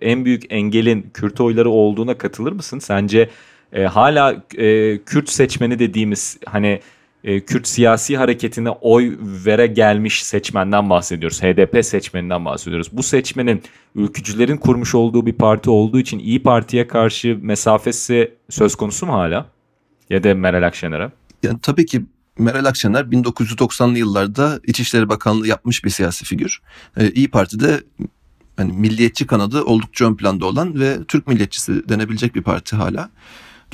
en 0.00 0.24
büyük 0.24 0.42
engelin 0.50 1.10
Kürt 1.14 1.40
oyları 1.40 1.70
olduğuna 1.70 2.18
katılır 2.18 2.52
mısın? 2.52 2.78
Sence 2.78 3.30
e, 3.74 3.84
hala 3.84 4.44
e, 4.56 4.98
Kürt 4.98 5.28
seçmeni 5.28 5.78
dediğimiz 5.78 6.38
hani 6.46 6.80
e, 7.24 7.40
Kürt 7.40 7.68
siyasi 7.68 8.16
hareketine 8.16 8.70
oy 8.70 9.16
vere 9.20 9.66
gelmiş 9.66 10.24
seçmenden 10.24 10.90
bahsediyoruz. 10.90 11.42
HDP 11.42 11.84
seçmeninden 11.84 12.44
bahsediyoruz. 12.44 12.88
Bu 12.92 13.02
seçmenin 13.02 13.62
ülkücülerin 13.94 14.56
kurmuş 14.56 14.94
olduğu 14.94 15.26
bir 15.26 15.32
parti 15.32 15.70
olduğu 15.70 16.00
için 16.00 16.18
İyi 16.18 16.42
Parti'ye 16.42 16.86
karşı 16.86 17.38
mesafesi 17.42 18.34
söz 18.50 18.74
konusu 18.74 19.06
mu 19.06 19.12
hala? 19.12 19.46
Ya 20.10 20.24
da 20.24 20.34
Meral 20.34 20.66
Akşener'e? 20.66 21.10
Yani 21.42 21.58
tabii 21.62 21.86
ki 21.86 22.02
Meral 22.38 22.64
Akşener 22.64 23.04
1990'lı 23.04 23.98
yıllarda 23.98 24.60
İçişleri 24.66 25.08
Bakanlığı 25.08 25.46
yapmış 25.46 25.84
bir 25.84 25.90
siyasi 25.90 26.24
figür. 26.24 26.62
Ee, 26.96 27.10
İyi 27.10 27.30
Parti'de 27.30 27.80
yani 28.58 28.72
milliyetçi 28.72 29.26
kanadı 29.26 29.62
oldukça 29.62 30.04
ön 30.04 30.16
planda 30.16 30.46
olan 30.46 30.80
ve 30.80 31.04
Türk 31.08 31.26
milliyetçisi 31.26 31.88
denebilecek 31.88 32.34
bir 32.34 32.42
parti 32.42 32.76
hala. 32.76 33.10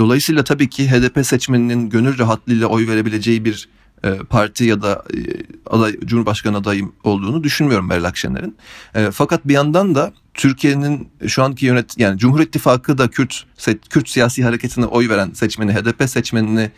Dolayısıyla 0.01 0.45
tabii 0.45 0.69
ki 0.69 0.91
HDP 0.91 1.27
seçmeninin 1.27 1.91
gönül 1.91 2.19
rahatlığıyla 2.19 2.67
oy 2.67 2.89
verebileceği 2.89 3.45
bir 3.45 3.69
e, 4.05 4.15
parti 4.15 4.65
ya 4.65 4.83
da 4.83 5.05
e, 5.15 5.19
aday 5.67 6.01
Cumhurbaşkanı 6.01 6.57
adayım 6.57 6.93
olduğunu 7.05 7.45
düşünmüyorum 7.45 7.89
Meral 7.89 8.05
Akşener'in. 8.05 8.57
E, 8.95 9.11
fakat 9.11 9.49
bir 9.49 9.55
yandan 9.55 9.95
da 9.95 10.13
Türkiye'nin 10.35 11.09
şu 11.27 11.43
anki 11.43 11.67
yönet 11.67 11.99
yani 11.99 12.19
Cumhur 12.19 12.41
İttifakı 12.41 12.99
da 12.99 13.09
Kürt 13.09 13.45
Kürt 13.91 14.09
siyasi 14.09 14.45
hareketine 14.45 14.85
oy 14.85 15.09
veren 15.09 15.31
seçmeni 15.33 15.73
HDP 15.73 16.11
seçmenini 16.11 16.71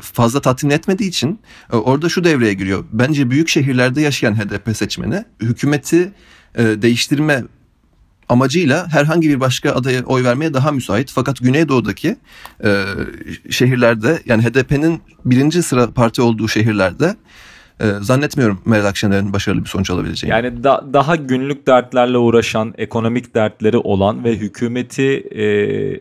fazla 0.00 0.40
tatmin 0.40 0.70
etmediği 0.70 1.08
için 1.08 1.40
orada 1.72 2.08
şu 2.08 2.24
devreye 2.24 2.54
giriyor. 2.54 2.84
Bence 2.92 3.30
büyük 3.30 3.48
şehirlerde 3.48 4.00
yaşayan 4.00 4.34
HDP 4.34 4.76
seçmeni 4.76 5.24
hükümeti 5.40 6.12
değiştirme 6.56 7.44
amacıyla 8.28 8.88
herhangi 8.92 9.28
bir 9.28 9.40
başka 9.40 9.72
adaya 9.72 10.04
oy 10.04 10.24
vermeye 10.24 10.54
daha 10.54 10.72
müsait. 10.72 11.10
Fakat 11.14 11.38
Güneydoğu'daki 11.38 12.16
e, 12.64 12.84
şehirlerde 13.50 14.22
yani 14.26 14.42
HDP'nin 14.42 15.00
birinci 15.24 15.62
sıra 15.62 15.90
parti 15.90 16.22
olduğu 16.22 16.48
şehirlerde 16.48 17.16
e, 17.80 17.84
zannetmiyorum 18.00 18.60
Meral 18.64 18.84
Akşener'in 18.84 19.32
başarılı 19.32 19.64
bir 19.64 19.68
sonuç 19.68 19.90
alabileceğini. 19.90 20.34
Yani 20.34 20.64
da, 20.64 20.84
daha 20.92 21.16
günlük 21.16 21.66
dertlerle 21.66 22.18
uğraşan, 22.18 22.74
ekonomik 22.78 23.34
dertleri 23.34 23.76
olan 23.76 24.24
ve 24.24 24.36
hükümeti 24.36 25.24
e, 25.30 25.44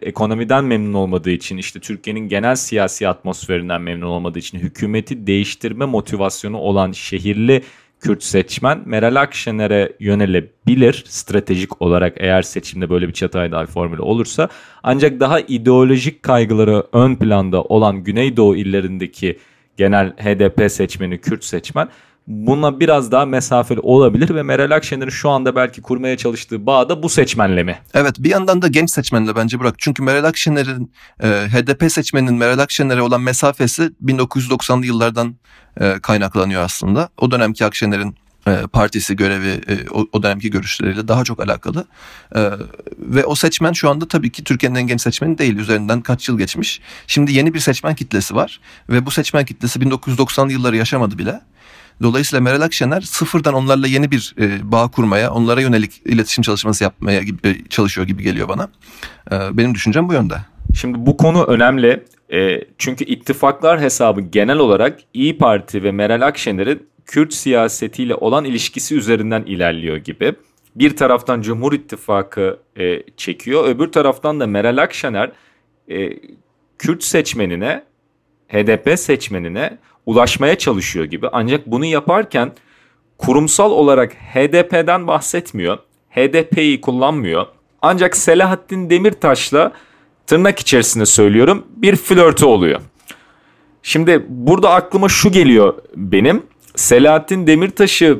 ekonomiden 0.07 0.63
memnun 0.63 0.93
olmadığı 0.93 1.29
için 1.29 1.57
işte 1.57 1.79
Türkiye'nin 1.79 2.27
genel 2.27 2.55
siyasi 2.55 3.07
atmosferinden 3.07 3.81
memnun 3.81 4.07
olmadığı 4.07 4.39
için 4.39 4.59
hükümeti 4.59 5.27
değiştirme 5.27 5.85
motivasyonu 5.85 6.57
olan 6.57 6.91
şehirli 6.91 7.63
Kürt 8.01 8.23
seçmen 8.23 8.81
Meral 8.85 9.15
Akşener'e 9.15 9.93
yönelebilir 9.99 11.03
stratejik 11.07 11.81
olarak 11.81 12.13
eğer 12.17 12.41
seçimde 12.41 12.89
böyle 12.89 13.07
bir 13.07 13.13
çatay 13.13 13.65
formülü 13.65 14.01
olursa. 14.01 14.49
Ancak 14.83 15.19
daha 15.19 15.39
ideolojik 15.39 16.23
kaygıları 16.23 16.83
ön 16.93 17.15
planda 17.15 17.63
olan 17.63 18.03
Güneydoğu 18.03 18.55
illerindeki 18.55 19.37
genel 19.81 20.11
HDP 20.11 20.71
seçmeni 20.71 21.21
Kürt 21.21 21.43
seçmen 21.43 21.89
buna 22.27 22.79
biraz 22.79 23.11
daha 23.11 23.25
mesafeli 23.25 23.79
olabilir 23.79 24.35
ve 24.35 24.43
Meral 24.43 24.71
Akşener'in 24.71 25.09
şu 25.09 25.29
anda 25.29 25.55
belki 25.55 25.81
kurmaya 25.81 26.17
çalıştığı 26.17 26.65
bağ 26.65 26.89
da 26.89 27.03
bu 27.03 27.09
seçmenle 27.09 27.63
mi? 27.63 27.79
Evet 27.93 28.15
bir 28.19 28.29
yandan 28.29 28.61
da 28.61 28.67
genç 28.67 28.91
seçmenle 28.91 29.35
bence 29.35 29.59
bırak. 29.59 29.75
Çünkü 29.77 30.03
Meral 30.03 30.23
Akşener'in 30.23 30.91
e, 31.23 31.27
HDP 31.27 31.91
seçmeninin 31.91 32.33
Meral 32.33 32.59
Akşener'e 32.59 33.01
olan 33.01 33.21
mesafesi 33.21 33.91
1990'lı 34.05 34.85
yıllardan 34.85 35.35
e, 35.79 35.99
kaynaklanıyor 36.01 36.61
aslında. 36.61 37.09
O 37.17 37.31
dönemki 37.31 37.65
Akşener'in 37.65 38.15
partisi 38.73 39.15
görevi 39.15 39.47
e, 39.47 39.89
o, 40.11 40.23
dönemki 40.23 40.49
görüşleriyle 40.49 41.07
daha 41.07 41.23
çok 41.23 41.39
alakalı. 41.39 41.85
E, 42.35 42.49
ve 42.99 43.25
o 43.25 43.35
seçmen 43.35 43.71
şu 43.71 43.89
anda 43.89 44.07
tabii 44.07 44.31
ki 44.31 44.43
Türkiye'nin 44.43 44.75
en 44.75 44.87
genç 44.87 45.01
seçmeni 45.01 45.37
değil. 45.37 45.57
Üzerinden 45.57 46.01
kaç 46.01 46.29
yıl 46.29 46.37
geçmiş. 46.37 46.81
Şimdi 47.07 47.33
yeni 47.33 47.53
bir 47.53 47.59
seçmen 47.59 47.95
kitlesi 47.95 48.35
var 48.35 48.59
ve 48.89 49.05
bu 49.05 49.11
seçmen 49.11 49.45
kitlesi 49.45 49.79
1990'lı 49.79 50.51
yılları 50.51 50.77
yaşamadı 50.77 51.17
bile. 51.17 51.41
Dolayısıyla 52.01 52.41
Meral 52.41 52.61
Akşener 52.61 53.01
sıfırdan 53.01 53.53
onlarla 53.53 53.87
yeni 53.87 54.11
bir 54.11 54.35
e, 54.39 54.71
bağ 54.71 54.87
kurmaya, 54.87 55.31
onlara 55.31 55.61
yönelik 55.61 56.01
iletişim 56.05 56.41
çalışması 56.41 56.83
yapmaya 56.83 57.21
e, 57.21 57.65
çalışıyor 57.69 58.07
gibi 58.07 58.23
geliyor 58.23 58.49
bana. 58.49 58.69
E, 59.31 59.57
benim 59.57 59.75
düşüncem 59.75 60.09
bu 60.09 60.13
yönde. 60.13 60.35
Şimdi 60.75 61.05
bu 61.05 61.17
konu 61.17 61.43
önemli. 61.43 62.03
E, 62.33 62.61
çünkü 62.77 63.05
ittifaklar 63.05 63.81
hesabı 63.81 64.21
genel 64.21 64.57
olarak 64.57 64.99
İyi 65.13 65.37
Parti 65.37 65.83
ve 65.83 65.91
Meral 65.91 66.21
Akşener'in 66.21 66.87
Kürt 67.11 67.33
siyasetiyle 67.33 68.15
olan 68.15 68.45
ilişkisi 68.45 68.95
üzerinden 68.95 69.43
ilerliyor 69.43 69.97
gibi. 69.97 70.33
Bir 70.75 70.95
taraftan 70.95 71.41
Cumhur 71.41 71.73
İttifakı 71.73 72.59
e, 72.79 73.03
çekiyor, 73.17 73.65
öbür 73.67 73.91
taraftan 73.91 74.39
da 74.39 74.47
Meral 74.47 74.77
Akşener 74.77 75.31
e, 75.89 76.09
Kürt 76.77 77.03
seçmenine, 77.03 77.83
HDP 78.47 78.99
seçmenine 78.99 79.77
ulaşmaya 80.05 80.57
çalışıyor 80.57 81.05
gibi. 81.05 81.27
Ancak 81.31 81.67
bunu 81.67 81.85
yaparken 81.85 82.51
kurumsal 83.17 83.71
olarak 83.71 84.13
HDP'den 84.13 85.07
bahsetmiyor. 85.07 85.77
HDP'yi 86.09 86.81
kullanmıyor. 86.81 87.45
Ancak 87.81 88.17
Selahattin 88.17 88.89
Demirtaş'la 88.89 89.71
tırnak 90.27 90.59
içerisinde 90.59 91.05
söylüyorum 91.05 91.65
bir 91.75 91.95
flörtü 91.95 92.45
oluyor. 92.45 92.81
Şimdi 93.83 94.25
burada 94.29 94.71
aklıma 94.73 95.09
şu 95.09 95.31
geliyor 95.31 95.73
benim. 95.95 96.51
Selahattin 96.75 97.47
Demirtaş'ı 97.47 98.19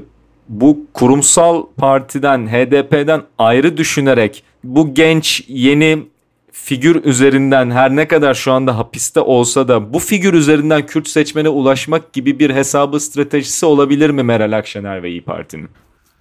bu 0.50 0.86
kurumsal 0.94 1.66
partiden 1.78 2.48
HDP'den 2.48 3.24
ayrı 3.38 3.78
düşünerek 3.78 4.44
bu 4.64 4.94
genç 4.94 5.44
yeni 5.48 6.08
figür 6.52 7.06
üzerinden 7.06 7.72
her 7.72 7.96
ne 7.96 8.08
kadar 8.08 8.34
şu 8.34 8.52
anda 8.52 8.78
hapiste 8.78 9.20
olsa 9.20 9.68
da 9.68 9.94
bu 9.94 10.00
figür 10.00 10.34
üzerinden 10.34 10.86
Kürt 10.86 11.08
seçmene 11.08 11.50
ulaşmak 11.50 12.14
gibi 12.14 12.40
bir 12.40 12.50
hesabı 12.50 13.00
stratejisi 13.00 13.66
olabilir 13.66 14.10
mi 14.10 14.24
Meral 14.24 14.58
Akşener 14.58 15.04
ve 15.04 15.10
İyi 15.10 15.24
Parti'nin? 15.24 15.70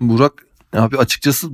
Burak 0.01 0.33
abi 0.73 0.97
açıkçası 0.97 1.49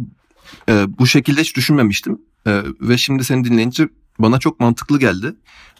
e, 0.68 0.84
bu 0.98 1.06
şekilde 1.06 1.40
hiç 1.40 1.56
düşünmemiştim. 1.56 2.18
E, 2.46 2.62
ve 2.80 2.98
şimdi 2.98 3.24
seni 3.24 3.44
dinleyince 3.44 3.88
bana 4.18 4.38
çok 4.38 4.60
mantıklı 4.60 4.98
geldi. 4.98 5.34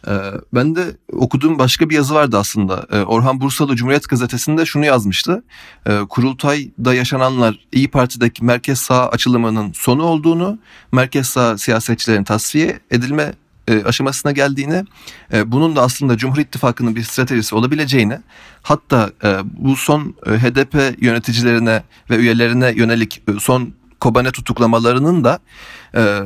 Ee, 0.07 0.11
ben 0.53 0.75
de 0.75 0.97
okuduğum 1.11 1.59
başka 1.59 1.89
bir 1.89 1.95
yazı 1.95 2.15
vardı 2.15 2.37
aslında. 2.37 2.85
Ee, 2.91 2.99
Orhan 2.99 3.41
Bursalı 3.41 3.75
Cumhuriyet 3.75 4.09
Gazetesi'nde 4.09 4.65
şunu 4.65 4.85
yazmıştı. 4.85 5.43
Ee, 5.87 5.99
Kurultay'da 6.09 6.93
yaşananlar 6.93 7.59
İyi 7.71 7.87
Parti'deki 7.87 8.45
merkez 8.45 8.79
sağ 8.79 9.09
açılımının 9.09 9.71
sonu 9.73 10.03
olduğunu, 10.03 10.59
merkez 10.91 11.27
sağ 11.27 11.57
siyasetçilerin 11.57 12.23
tasfiye 12.23 12.79
edilme 12.91 13.33
e, 13.67 13.83
aşamasına 13.83 14.31
geldiğini, 14.31 14.85
e, 15.33 15.51
bunun 15.51 15.75
da 15.75 15.81
aslında 15.81 16.17
Cumhur 16.17 16.37
İttifakı'nın 16.37 16.95
bir 16.95 17.03
stratejisi 17.03 17.55
olabileceğini, 17.55 18.19
hatta 18.61 19.09
e, 19.23 19.37
bu 19.43 19.75
son 19.75 20.15
HDP 20.23 21.03
yöneticilerine 21.03 21.83
ve 22.09 22.15
üyelerine 22.15 22.73
yönelik 22.75 23.23
son 23.39 23.73
Kobane 23.99 24.31
tutuklamalarının 24.31 25.23
da 25.23 25.39
e, 25.95 26.19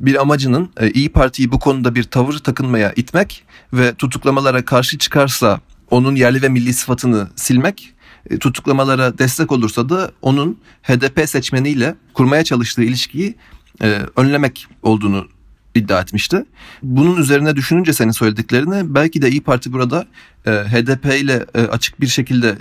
bir 0.00 0.20
amacının 0.20 0.70
e, 0.80 0.90
İyi 0.90 1.08
Parti'yi 1.08 1.52
bu 1.52 1.58
konuda 1.58 1.94
bir 1.94 2.04
tavır 2.04 2.38
takınmaya 2.38 2.92
itmek 2.96 3.44
ve 3.72 3.94
tutuklamalara 3.94 4.64
karşı 4.64 4.98
çıkarsa 4.98 5.60
onun 5.90 6.14
yerli 6.14 6.42
ve 6.42 6.48
milli 6.48 6.72
sıfatını 6.72 7.28
silmek 7.36 7.94
e, 8.30 8.38
tutuklamalara 8.38 9.18
destek 9.18 9.52
olursa 9.52 9.88
da 9.88 10.10
onun 10.22 10.58
HDP 10.82 11.28
seçmeniyle 11.28 11.94
kurmaya 12.14 12.44
çalıştığı 12.44 12.82
ilişkiyi 12.82 13.34
e, 13.82 14.00
önlemek 14.16 14.66
olduğunu 14.82 15.28
iddia 15.74 16.00
etmişti. 16.00 16.44
Bunun 16.82 17.16
üzerine 17.16 17.56
düşününce 17.56 17.92
senin 17.92 18.10
söylediklerini 18.10 18.94
belki 18.94 19.22
de 19.22 19.30
İyi 19.30 19.40
Parti 19.40 19.72
burada 19.72 20.06
e, 20.46 20.50
HDP 20.50 21.04
ile 21.04 21.46
e, 21.54 21.60
açık 21.60 22.00
bir 22.00 22.06
şekilde 22.06 22.56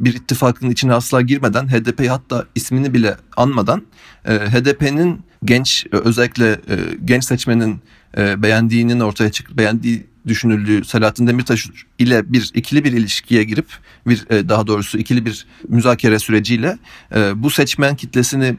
bir 0.00 0.14
ittifakın 0.14 0.70
içine 0.70 0.94
asla 0.94 1.20
girmeden 1.20 1.68
HDP'yi 1.68 2.10
hatta 2.10 2.46
ismini 2.54 2.94
bile 2.94 3.16
anmadan 3.36 3.82
e, 4.24 4.34
HDP'nin 4.34 5.20
genç 5.44 5.86
özellikle 5.92 6.50
e, 6.52 6.76
genç 7.04 7.24
seçmenin 7.24 7.80
e, 8.16 8.42
beğendiğinin 8.42 9.00
ortaya 9.00 9.32
çık 9.32 9.56
beğendiği 9.56 10.06
düşünüldüğü 10.26 10.84
Selahattin 10.84 11.26
Demirtaş 11.26 11.68
ile 11.98 12.32
bir 12.32 12.50
ikili 12.54 12.84
bir 12.84 12.92
ilişkiye 12.92 13.44
girip 13.44 13.66
bir 14.06 14.30
e, 14.30 14.48
daha 14.48 14.66
doğrusu 14.66 14.98
ikili 14.98 15.26
bir 15.26 15.46
müzakere 15.68 16.18
süreciyle 16.18 16.78
e, 17.14 17.42
bu 17.42 17.50
seçmen 17.50 17.96
kitlesini 17.96 18.56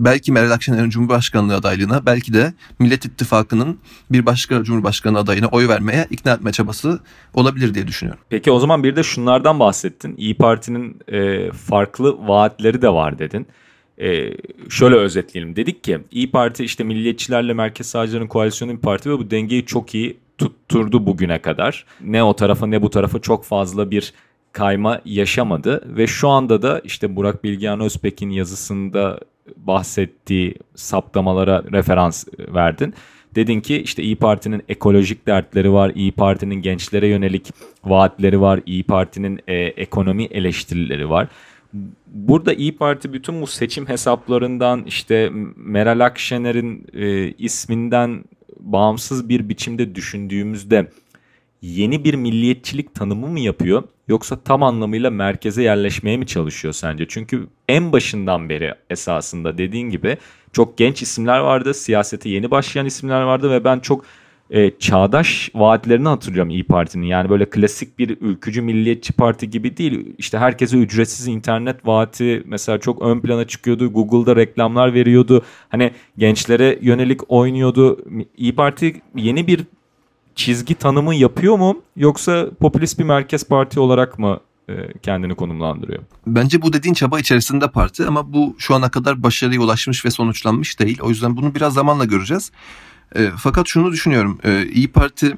belki 0.00 0.32
Meral 0.32 0.50
Akşener'in 0.50 0.90
Cumhurbaşkanlığı 0.90 1.54
adaylığına 1.54 2.06
belki 2.06 2.34
de 2.34 2.52
Millet 2.78 3.04
İttifakı'nın 3.04 3.78
bir 4.10 4.26
başka 4.26 4.64
Cumhurbaşkanı 4.64 5.18
adayına 5.18 5.46
oy 5.46 5.68
vermeye 5.68 6.06
ikna 6.10 6.32
etme 6.32 6.52
çabası 6.52 7.00
olabilir 7.34 7.74
diye 7.74 7.86
düşünüyorum. 7.86 8.22
Peki 8.30 8.50
o 8.50 8.58
zaman 8.58 8.82
bir 8.82 8.96
de 8.96 9.02
şunlardan 9.02 9.60
bahsettin. 9.60 10.14
İyi 10.16 10.34
Parti'nin 10.34 11.00
e, 11.12 11.50
farklı 11.52 12.28
vaatleri 12.28 12.82
de 12.82 12.88
var 12.88 13.18
dedin. 13.18 13.46
E, 14.00 14.30
şöyle 14.68 14.94
özetleyelim. 14.94 15.56
Dedik 15.56 15.84
ki 15.84 15.98
İyi 16.10 16.30
Parti 16.30 16.64
işte 16.64 16.84
milliyetçilerle 16.84 17.52
merkez 17.54 17.86
sağcıların 17.86 18.26
koalisyonu 18.26 18.72
bir 18.72 18.80
parti 18.80 19.10
ve 19.10 19.18
bu 19.18 19.30
dengeyi 19.30 19.66
çok 19.66 19.94
iyi 19.94 20.16
tutturdu 20.38 21.06
bugüne 21.06 21.38
kadar. 21.38 21.86
Ne 22.00 22.22
o 22.22 22.36
tarafa 22.36 22.66
ne 22.66 22.82
bu 22.82 22.90
tarafa 22.90 23.18
çok 23.18 23.44
fazla 23.44 23.90
bir 23.90 24.12
kayma 24.52 25.00
yaşamadı 25.04 25.96
ve 25.96 26.06
şu 26.06 26.28
anda 26.28 26.62
da 26.62 26.80
işte 26.84 27.16
Burak 27.16 27.44
Bilgehan 27.44 27.80
Özpek'in 27.80 28.30
yazısında 28.30 29.20
bahsettiği 29.56 30.54
saptamalara 30.74 31.64
referans 31.72 32.24
verdin. 32.38 32.94
Dedin 33.34 33.60
ki 33.60 33.76
işte 33.76 34.02
İyi 34.02 34.16
Parti'nin 34.16 34.62
ekolojik 34.68 35.26
dertleri 35.26 35.72
var, 35.72 35.92
İyi 35.94 36.12
Parti'nin 36.12 36.54
gençlere 36.54 37.08
yönelik 37.08 37.50
vaatleri 37.84 38.40
var, 38.40 38.60
İyi 38.66 38.82
Parti'nin 38.82 39.40
e, 39.48 39.54
ekonomi 39.54 40.24
eleştirileri 40.24 41.10
var. 41.10 41.28
Burada 42.06 42.52
İyi 42.52 42.76
Parti 42.76 43.12
bütün 43.12 43.42
bu 43.42 43.46
seçim 43.46 43.88
hesaplarından 43.88 44.84
işte 44.84 45.30
Meral 45.56 46.00
Akşener'in 46.00 46.86
e, 46.94 47.32
isminden 47.32 48.24
bağımsız 48.60 49.28
bir 49.28 49.48
biçimde 49.48 49.94
düşündüğümüzde 49.94 50.90
yeni 51.62 52.04
bir 52.04 52.14
milliyetçilik 52.14 52.94
tanımı 52.94 53.26
mı 53.26 53.40
yapıyor 53.40 53.82
yoksa 54.08 54.40
tam 54.40 54.62
anlamıyla 54.62 55.10
merkeze 55.10 55.62
yerleşmeye 55.62 56.16
mi 56.16 56.26
çalışıyor 56.26 56.74
sence? 56.74 57.06
Çünkü 57.08 57.46
en 57.68 57.92
başından 57.92 58.48
beri 58.48 58.74
esasında 58.90 59.58
dediğin 59.58 59.90
gibi 59.90 60.16
çok 60.52 60.78
genç 60.78 61.02
isimler 61.02 61.38
vardı, 61.38 61.74
siyasete 61.74 62.28
yeni 62.28 62.50
başlayan 62.50 62.86
isimler 62.86 63.22
vardı 63.22 63.50
ve 63.50 63.64
ben 63.64 63.80
çok 63.80 64.04
e, 64.50 64.78
çağdaş 64.78 65.50
vaatlerini 65.54 66.08
hatırlıyorum 66.08 66.50
İyi 66.50 66.64
Parti'nin. 66.64 67.06
Yani 67.06 67.30
böyle 67.30 67.50
klasik 67.50 67.98
bir 67.98 68.16
ülkücü 68.20 68.62
milliyetçi 68.62 69.12
parti 69.12 69.50
gibi 69.50 69.76
değil. 69.76 70.14
İşte 70.18 70.38
herkese 70.38 70.76
ücretsiz 70.76 71.26
internet 71.26 71.86
vaati 71.86 72.42
mesela 72.46 72.80
çok 72.80 73.02
ön 73.02 73.20
plana 73.20 73.44
çıkıyordu. 73.44 73.92
Google'da 73.92 74.36
reklamlar 74.36 74.94
veriyordu. 74.94 75.44
Hani 75.68 75.90
gençlere 76.18 76.78
yönelik 76.82 77.20
oynuyordu. 77.30 78.04
İyi 78.36 78.54
Parti 78.54 79.00
yeni 79.16 79.46
bir 79.46 79.60
çizgi 80.36 80.74
tanımı 80.74 81.14
yapıyor 81.14 81.56
mu 81.56 81.82
yoksa 81.96 82.50
popülist 82.60 82.98
bir 82.98 83.04
merkez 83.04 83.44
parti 83.44 83.80
olarak 83.80 84.18
mı 84.18 84.40
e, 84.68 84.98
kendini 85.02 85.34
konumlandırıyor? 85.34 86.02
Bence 86.26 86.62
bu 86.62 86.72
dediğin 86.72 86.94
çaba 86.94 87.20
içerisinde 87.20 87.70
parti 87.70 88.06
ama 88.06 88.32
bu 88.32 88.56
şu 88.58 88.74
ana 88.74 88.90
kadar 88.90 89.22
başarıya 89.22 89.60
ulaşmış 89.60 90.04
ve 90.04 90.10
sonuçlanmış 90.10 90.80
değil. 90.80 90.98
O 91.02 91.08
yüzden 91.08 91.36
bunu 91.36 91.54
biraz 91.54 91.74
zamanla 91.74 92.04
göreceğiz. 92.04 92.52
E, 93.16 93.30
fakat 93.38 93.68
şunu 93.68 93.92
düşünüyorum. 93.92 94.38
E, 94.44 94.66
İyi 94.66 94.88
Parti 94.88 95.36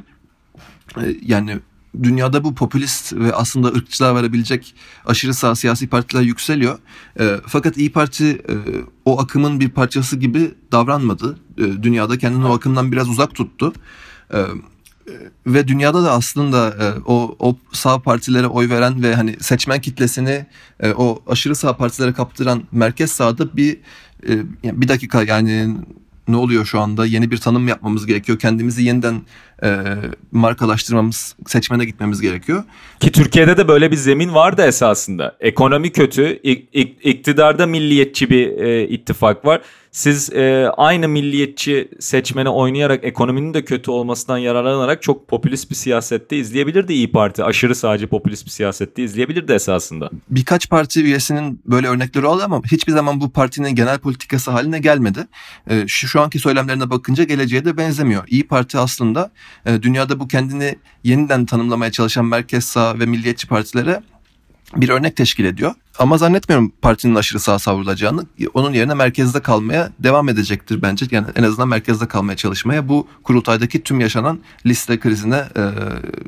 e, 0.97 1.03
yani 1.23 1.59
dünyada 2.03 2.45
bu 2.45 2.55
popülist 2.55 3.13
ve 3.13 3.35
aslında 3.35 3.69
ırkçılığa 3.69 4.15
verebilecek 4.15 4.75
aşırı 5.07 5.35
sağ 5.35 5.55
siyasi 5.55 5.89
partiler 5.89 6.23
yükseliyor. 6.23 6.79
E, 7.21 7.37
fakat 7.47 7.77
İyi 7.77 7.93
Parti 7.93 8.29
e, 8.29 8.55
o 9.05 9.21
akımın 9.21 9.61
bir 9.61 9.69
parçası 9.69 10.17
gibi 10.17 10.55
davranmadı. 10.73 11.39
E, 11.59 11.63
dünyada 11.63 12.19
kendini 12.19 12.47
o 12.47 12.55
akımdan 12.55 12.93
biraz 12.93 13.09
uzak 13.09 13.35
tuttu. 13.35 13.73
E, 14.35 14.39
ve 15.47 15.69
dünyada 15.69 16.05
da 16.05 16.13
aslında 16.13 16.69
e, 16.69 17.01
o, 17.07 17.37
o 17.39 17.57
sağ 17.73 17.99
partilere 17.99 18.47
oy 18.47 18.71
veren 18.71 19.03
ve 19.03 19.15
hani 19.15 19.37
seçmen 19.41 19.81
kitlesini 19.81 20.47
e, 20.81 20.91
o 20.93 21.23
aşırı 21.27 21.55
sağ 21.55 21.77
partilere 21.77 22.13
kaptıran 22.13 22.63
merkez 22.73 23.13
sağda 23.13 23.57
bir 23.57 23.77
e, 24.29 24.43
bir 24.65 24.89
dakika 24.89 25.23
yani 25.23 25.77
ne 26.29 26.37
oluyor 26.37 26.65
şu 26.65 26.81
anda? 26.81 27.07
Yeni 27.07 27.31
bir 27.31 27.37
tanım 27.37 27.69
yapmamız 27.69 28.07
gerekiyor. 28.07 28.39
Kendimizi 28.39 28.83
yeniden 28.83 29.23
e, 29.63 29.83
markalaştırmamız, 30.33 31.37
seçmene 31.47 31.85
gitmemiz 31.85 32.21
gerekiyor. 32.21 32.65
Ki 33.01 33.13
Türkiye'de 33.13 33.57
de 33.57 33.69
böyle 33.69 33.91
bir 33.91 33.97
zemin 33.97 34.35
vardı 34.35 34.63
esasında. 34.63 35.37
Ekonomi 35.41 35.93
kötü, 35.93 36.41
iktidarda 37.03 37.67
milliyetçi 37.67 38.31
bir 38.31 38.59
e, 38.59 38.89
ittifak 38.89 39.45
var. 39.45 39.61
Siz 39.99 40.33
e, 40.33 40.69
aynı 40.77 41.09
milliyetçi 41.09 41.89
seçmene 42.01 42.49
oynayarak 42.49 43.05
ekonominin 43.05 43.55
de 43.55 43.65
kötü 43.65 43.91
olmasından 43.91 44.39
yararlanarak 44.39 45.03
çok 45.03 45.29
popülist 45.29 45.71
bir 45.71 45.75
siyasette 45.75 46.37
izleyebilirdi 46.37 46.93
İyi 46.93 47.13
Parti. 47.13 47.45
Aşırı 47.45 47.75
sağcı 47.75 48.09
popülist 48.09 48.47
bir 48.47 48.51
siyasette 48.51 49.03
izleyebilirdi 49.03 49.53
esasında. 49.53 50.11
Birkaç 50.31 50.71
parti 50.71 51.03
üyesinin 51.03 51.63
böyle 51.67 51.89
örnekleri 51.89 52.27
oldu 52.27 52.43
ama 52.45 52.63
hiçbir 52.73 52.93
zaman 52.93 53.21
bu 53.21 53.31
partinin 53.31 53.75
genel 53.75 53.99
politikası 53.99 54.51
haline 54.51 54.79
gelmedi. 54.79 55.27
E, 55.71 55.89
şu, 55.89 56.09
şu 56.09 56.21
anki 56.21 56.39
söylemlerine 56.39 56.91
bakınca 56.91 57.25
geleceğe 57.25 57.65
de 57.65 57.77
benzemiyor. 57.77 58.25
İyi 58.27 58.47
Parti 58.47 58.79
aslında 58.79 59.31
e, 59.67 59.83
dünyada 59.83 60.21
bu 60.21 60.29
kendini 60.29 60.77
yeniden 61.05 61.47
tanımlamaya 61.47 61.93
çalışan 61.93 62.25
merkez 62.25 62.65
sağ 62.65 62.99
ve 62.99 63.07
milliyetçi 63.07 63.49
partilere 63.49 64.03
bir 64.77 64.89
örnek 64.89 65.17
teşkil 65.17 65.45
ediyor. 65.45 65.75
Ama 65.99 66.19
zannetmiyorum 66.19 66.73
partinin 66.83 67.15
aşırı 67.15 67.41
sağ 67.41 67.59
savrulacağını. 67.59 68.27
Onun 68.55 68.73
yerine 68.73 68.95
merkezde 68.95 69.41
kalmaya 69.41 69.91
devam 69.99 70.29
edecektir 70.29 70.83
bence. 70.83 71.07
Yani 71.11 71.27
en 71.37 71.43
azından 71.43 71.69
merkezde 71.69 72.09
kalmaya 72.09 72.37
çalışmaya 72.37 72.89
bu 72.89 73.09
kurultaydaki 73.23 73.83
tüm 73.83 74.01
yaşanan 74.01 74.39
liste 74.67 75.01
krizine, 75.01 75.43
e, 75.57 75.63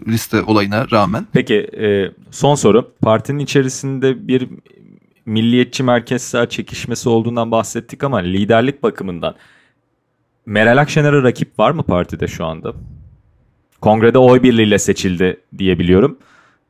liste 0.08 0.42
olayına 0.42 0.90
rağmen. 0.90 1.26
Peki 1.32 1.54
e, 1.54 2.12
son 2.30 2.54
soru. 2.54 2.92
Partinin 3.02 3.38
içerisinde 3.38 4.28
bir 4.28 4.48
milliyetçi 5.26 5.82
merkez 5.82 6.22
sağ 6.22 6.48
çekişmesi 6.48 7.08
olduğundan 7.08 7.50
bahsettik 7.50 8.04
ama 8.04 8.18
liderlik 8.18 8.82
bakımından 8.82 9.34
Meral 10.46 10.76
Akşener'e 10.76 11.22
rakip 11.22 11.58
var 11.58 11.70
mı 11.70 11.82
partide 11.82 12.28
şu 12.28 12.44
anda? 12.44 12.74
Kongrede 13.80 14.18
oy 14.18 14.42
birliğiyle 14.42 14.78
seçildi 14.78 15.40
diyebiliyorum. 15.58 16.18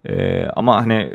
Ee, 0.05 0.45
ama 0.57 0.77
hani 0.77 1.13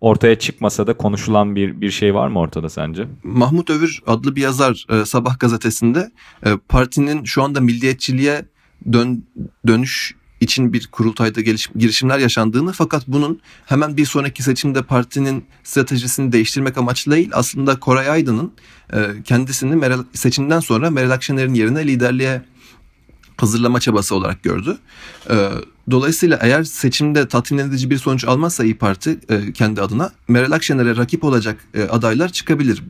ortaya 0.00 0.38
çıkmasa 0.38 0.86
da 0.86 0.96
konuşulan 0.96 1.56
bir 1.56 1.80
bir 1.80 1.90
şey 1.90 2.14
var 2.14 2.28
mı 2.28 2.38
ortada 2.40 2.68
sence? 2.68 3.06
Mahmut 3.22 3.70
Övür 3.70 4.02
adlı 4.06 4.36
bir 4.36 4.42
yazar 4.42 4.86
e, 4.90 5.04
Sabah 5.04 5.38
gazetesinde 5.38 6.10
e, 6.46 6.50
partinin 6.68 7.24
şu 7.24 7.42
anda 7.42 7.60
milliyetçiliğe 7.60 8.44
dön, 8.92 9.24
dönüş 9.66 10.14
için 10.40 10.72
bir 10.72 10.86
kurultayda 10.86 11.40
geliş, 11.40 11.68
girişimler 11.76 12.18
yaşandığını 12.18 12.72
fakat 12.72 13.08
bunun 13.08 13.40
hemen 13.66 13.96
bir 13.96 14.04
sonraki 14.06 14.42
seçimde 14.42 14.82
partinin 14.82 15.44
stratejisini 15.64 16.32
değiştirmek 16.32 16.78
amaçlı 16.78 17.12
değil 17.12 17.30
aslında 17.32 17.80
Koray 17.80 18.10
Aydın'ın 18.10 18.52
e, 18.92 19.22
kendisini 19.24 19.76
Meral, 19.76 20.04
seçimden 20.12 20.60
sonra 20.60 20.90
Meral 20.90 21.10
Akşener'in 21.10 21.54
yerine 21.54 21.86
liderliğe 21.86 22.42
hazırlama 23.36 23.80
çabası 23.80 24.14
olarak 24.14 24.42
gördü. 24.42 24.78
E, 25.30 25.50
dolayısıyla 25.90 26.38
eğer 26.42 26.64
seçimde 26.64 27.28
tatmin 27.28 27.58
edici 27.58 27.90
bir 27.90 27.98
sonuç 27.98 28.24
almazsa 28.24 28.64
İyi 28.64 28.78
Parti 28.78 29.18
e, 29.28 29.52
kendi 29.52 29.82
adına 29.82 30.12
Meral 30.28 30.52
Akşener'e 30.52 30.96
rakip 30.96 31.24
olacak 31.24 31.56
e, 31.74 31.82
adaylar 31.82 32.28
çıkabilir 32.28 32.82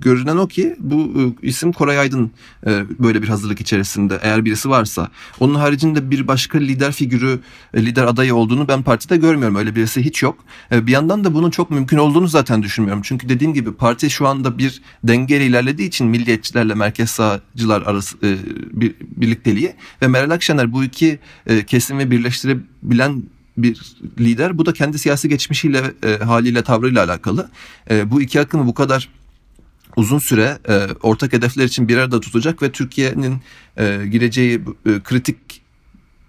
görünen 0.00 0.36
o 0.36 0.48
ki 0.48 0.76
bu 0.78 0.96
e, 1.42 1.46
isim 1.46 1.72
Koray 1.72 1.98
Aydın 1.98 2.30
e, 2.66 2.84
böyle 2.98 3.22
bir 3.22 3.28
hazırlık 3.28 3.60
içerisinde 3.60 4.18
eğer 4.22 4.44
birisi 4.44 4.70
varsa. 4.70 5.08
Onun 5.40 5.54
haricinde 5.54 6.10
bir 6.10 6.28
başka 6.28 6.58
lider 6.58 6.92
figürü, 6.92 7.40
e, 7.74 7.86
lider 7.86 8.04
adayı 8.04 8.34
olduğunu 8.34 8.68
ben 8.68 8.82
partide 8.82 9.16
görmüyorum. 9.16 9.56
Öyle 9.56 9.76
birisi 9.76 10.04
hiç 10.04 10.22
yok. 10.22 10.38
Bir 10.72 10.92
yandan 10.92 11.24
da 11.24 11.34
bunun 11.34 11.50
çok 11.50 11.70
mümkün 11.70 11.96
olduğunu 11.96 12.28
zaten 12.28 12.62
düşünmüyorum. 12.62 13.02
Çünkü 13.02 13.28
dediğim 13.28 13.54
gibi 13.54 13.72
parti 13.72 14.10
şu 14.10 14.28
anda 14.28 14.58
bir 14.58 14.82
dengeyle 15.04 15.46
ilerlediği 15.46 15.88
için 15.88 16.06
milliyetçilerle 16.06 16.74
merkez 16.74 17.10
sağcılar 17.10 17.82
arası 17.82 18.16
bir 18.72 18.94
birlikteliği 19.00 19.74
ve 20.02 20.08
Meral 20.08 20.30
Akşener 20.30 20.72
bu 20.72 20.84
iki 20.84 21.18
kesimi 21.66 22.10
birleştirebilen 22.10 23.22
bir 23.56 23.96
lider. 24.20 24.58
Bu 24.58 24.66
da 24.66 24.72
kendi 24.72 24.98
siyasi 24.98 25.28
geçmişiyle, 25.28 25.82
haliyle, 26.24 26.62
tavrıyla 26.62 27.04
alakalı. 27.04 27.50
bu 28.06 28.22
iki 28.22 28.40
akımı 28.40 28.66
bu 28.66 28.74
kadar 28.74 29.08
uzun 29.96 30.18
süre 30.18 30.58
e, 30.68 30.86
ortak 31.02 31.32
hedefler 31.32 31.64
için 31.64 31.88
bir 31.88 31.96
arada 31.96 32.20
tutacak 32.20 32.62
ve 32.62 32.72
Türkiye'nin 32.72 33.40
e, 33.76 34.06
gireceği 34.10 34.60
e, 34.86 35.00
kritik 35.00 35.36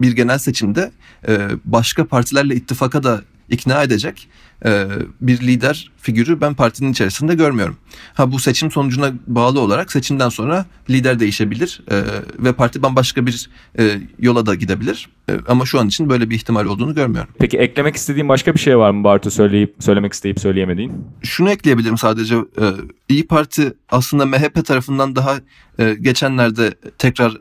bir 0.01 0.11
genel 0.11 0.37
seçimde 0.37 0.91
e, 1.27 1.49
başka 1.65 2.05
partilerle 2.05 2.55
ittifaka 2.55 3.03
da 3.03 3.21
ikna 3.51 3.83
edecek 3.83 4.27
e, 4.65 4.87
bir 5.21 5.39
lider 5.39 5.91
figürü 5.97 6.41
ben 6.41 6.53
partinin 6.53 6.91
içerisinde 6.91 7.35
görmüyorum. 7.35 7.77
Ha 8.13 8.31
bu 8.31 8.39
seçim 8.39 8.71
sonucuna 8.71 9.13
bağlı 9.27 9.59
olarak 9.59 9.91
seçimden 9.91 10.29
sonra 10.29 10.65
lider 10.89 11.19
değişebilir 11.19 11.81
e, 11.91 12.03
ve 12.39 12.53
parti 12.53 12.81
bambaşka 12.81 13.25
bir 13.25 13.49
e, 13.79 13.99
yola 14.19 14.45
da 14.45 14.55
gidebilir. 14.55 15.09
E, 15.29 15.33
ama 15.47 15.65
şu 15.65 15.79
an 15.79 15.87
için 15.87 16.09
böyle 16.09 16.29
bir 16.29 16.35
ihtimal 16.35 16.65
olduğunu 16.65 16.95
görmüyorum. 16.95 17.33
Peki 17.39 17.57
eklemek 17.57 17.95
istediğin 17.95 18.29
başka 18.29 18.53
bir 18.53 18.59
şey 18.59 18.77
var 18.77 18.91
mı 18.91 19.03
Bartu 19.03 19.31
söyleyip 19.31 19.75
söylemek 19.79 20.13
isteyip 20.13 20.39
söyleyemediğin? 20.39 20.93
Şunu 21.23 21.51
ekleyebilirim 21.51 21.97
sadece. 21.97 22.35
E, 22.35 22.65
İyi 23.09 23.27
Parti 23.27 23.73
aslında 23.89 24.25
MHP 24.25 24.65
tarafından 24.65 25.15
daha 25.15 25.35
e, 25.79 25.93
geçenlerde 25.93 26.73
tekrar 26.97 27.37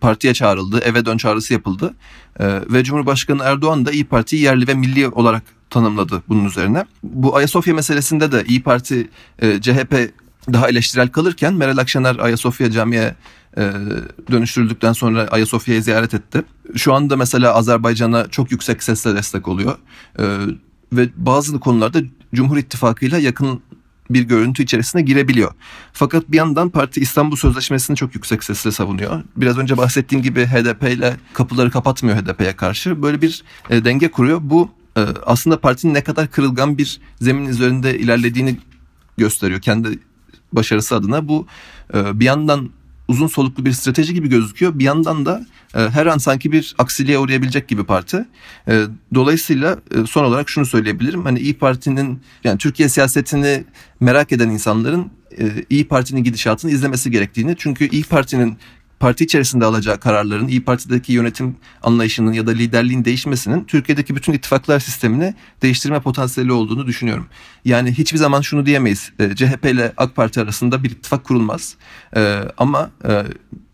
partiye 0.00 0.34
çağrıldı, 0.34 0.78
eve 0.78 1.04
dön 1.04 1.16
çağrısı 1.16 1.52
yapıldı. 1.52 1.94
Ee, 2.40 2.60
ve 2.72 2.84
Cumhurbaşkanı 2.84 3.42
Erdoğan 3.42 3.86
da 3.86 3.92
İyi 3.92 4.04
Parti'yi 4.04 4.42
yerli 4.42 4.68
ve 4.68 4.74
milli 4.74 5.08
olarak 5.08 5.42
tanımladı 5.70 6.22
bunun 6.28 6.44
üzerine. 6.44 6.84
Bu 7.02 7.36
Ayasofya 7.36 7.74
meselesinde 7.74 8.32
de 8.32 8.44
İyi 8.44 8.62
Parti 8.62 9.08
e, 9.38 9.60
CHP 9.60 10.12
daha 10.52 10.68
eleştirel 10.68 11.08
kalırken 11.08 11.54
Meral 11.54 11.78
Akşener 11.78 12.16
Ayasofya 12.18 12.70
Camii'ye 12.70 13.14
e, 13.56 13.72
dönüştürüldükten 14.30 14.92
sonra 14.92 15.28
Ayasofya'yı 15.30 15.82
ziyaret 15.82 16.14
etti. 16.14 16.42
Şu 16.76 16.94
anda 16.94 17.16
mesela 17.16 17.54
Azerbaycan'a 17.54 18.28
çok 18.28 18.52
yüksek 18.52 18.82
sesle 18.82 19.16
destek 19.16 19.48
oluyor. 19.48 19.78
E, 20.18 20.24
ve 20.92 21.08
bazı 21.16 21.60
konularda 21.60 22.00
Cumhur 22.34 22.56
İttifakı 22.56 23.06
ile 23.06 23.18
yakın 23.18 23.62
bir 24.10 24.22
görüntü 24.22 24.62
içerisine 24.62 25.02
girebiliyor. 25.02 25.52
Fakat 25.92 26.30
bir 26.32 26.36
yandan 26.36 26.70
parti 26.70 27.00
İstanbul 27.00 27.36
Sözleşmesi'ni 27.36 27.96
çok 27.96 28.14
yüksek 28.14 28.44
sesle 28.44 28.70
savunuyor. 28.70 29.22
Biraz 29.36 29.58
önce 29.58 29.76
bahsettiğim 29.76 30.22
gibi 30.22 30.46
HDP 30.46 30.82
ile 30.82 31.16
kapıları 31.32 31.70
kapatmıyor 31.70 32.16
HDP'ye 32.16 32.56
karşı. 32.56 33.02
Böyle 33.02 33.22
bir 33.22 33.42
e, 33.70 33.84
denge 33.84 34.10
kuruyor. 34.10 34.40
Bu 34.42 34.70
e, 34.96 35.00
aslında 35.26 35.60
partinin 35.60 35.94
ne 35.94 36.04
kadar 36.04 36.30
kırılgan 36.30 36.78
bir 36.78 37.00
zemin 37.20 37.46
üzerinde 37.46 37.98
ilerlediğini 37.98 38.58
gösteriyor 39.16 39.60
kendi 39.60 39.98
başarısı 40.52 40.96
adına. 40.96 41.28
Bu 41.28 41.46
e, 41.94 42.20
bir 42.20 42.24
yandan 42.24 42.70
uzun 43.08 43.26
soluklu 43.26 43.64
bir 43.64 43.72
strateji 43.72 44.14
gibi 44.14 44.28
gözüküyor. 44.28 44.78
Bir 44.78 44.84
yandan 44.84 45.26
da 45.26 45.46
e, 45.74 45.78
her 45.78 46.06
an 46.06 46.18
sanki 46.18 46.52
bir 46.52 46.74
aksiliğe 46.78 47.18
uğrayabilecek 47.18 47.68
gibi 47.68 47.84
parti. 47.84 48.26
E, 48.68 48.82
dolayısıyla 49.14 49.78
e, 49.94 50.06
son 50.06 50.24
olarak 50.24 50.48
şunu 50.48 50.66
söyleyebilirim. 50.66 51.24
Hani 51.24 51.38
İyi 51.38 51.58
Parti'nin 51.58 52.20
yani 52.44 52.58
Türkiye 52.58 52.88
siyasetini 52.88 53.64
merak 54.00 54.32
eden 54.32 54.50
insanların 54.50 55.10
e, 55.38 55.64
İyi 55.70 55.88
Parti'nin 55.88 56.24
gidişatını 56.24 56.70
izlemesi 56.70 57.10
gerektiğini. 57.10 57.54
Çünkü 57.58 57.88
İyi 57.88 58.04
Parti'nin 58.04 58.56
parti 59.00 59.24
içerisinde 59.24 59.64
alacağı 59.64 60.00
kararların 60.00 60.48
İyi 60.48 60.64
Parti'deki 60.64 61.12
yönetim 61.12 61.56
anlayışının 61.82 62.32
ya 62.32 62.46
da 62.46 62.50
liderliğin 62.50 63.04
değişmesinin 63.04 63.64
Türkiye'deki 63.64 64.16
bütün 64.16 64.32
ittifaklar 64.32 64.80
sistemini 64.80 65.34
değiştirme 65.62 66.00
potansiyeli 66.00 66.52
olduğunu 66.52 66.86
düşünüyorum. 66.86 67.26
Yani 67.64 67.92
hiçbir 67.92 68.18
zaman 68.18 68.40
şunu 68.40 68.66
diyemeyiz. 68.66 69.12
E, 69.18 69.34
CHP 69.34 69.64
ile 69.64 69.92
AK 69.96 70.16
Parti 70.16 70.40
arasında 70.40 70.82
bir 70.82 70.90
ittifak 70.90 71.24
kurulmaz. 71.24 71.74
E, 72.16 72.40
ama 72.58 72.90
e, 73.08 73.24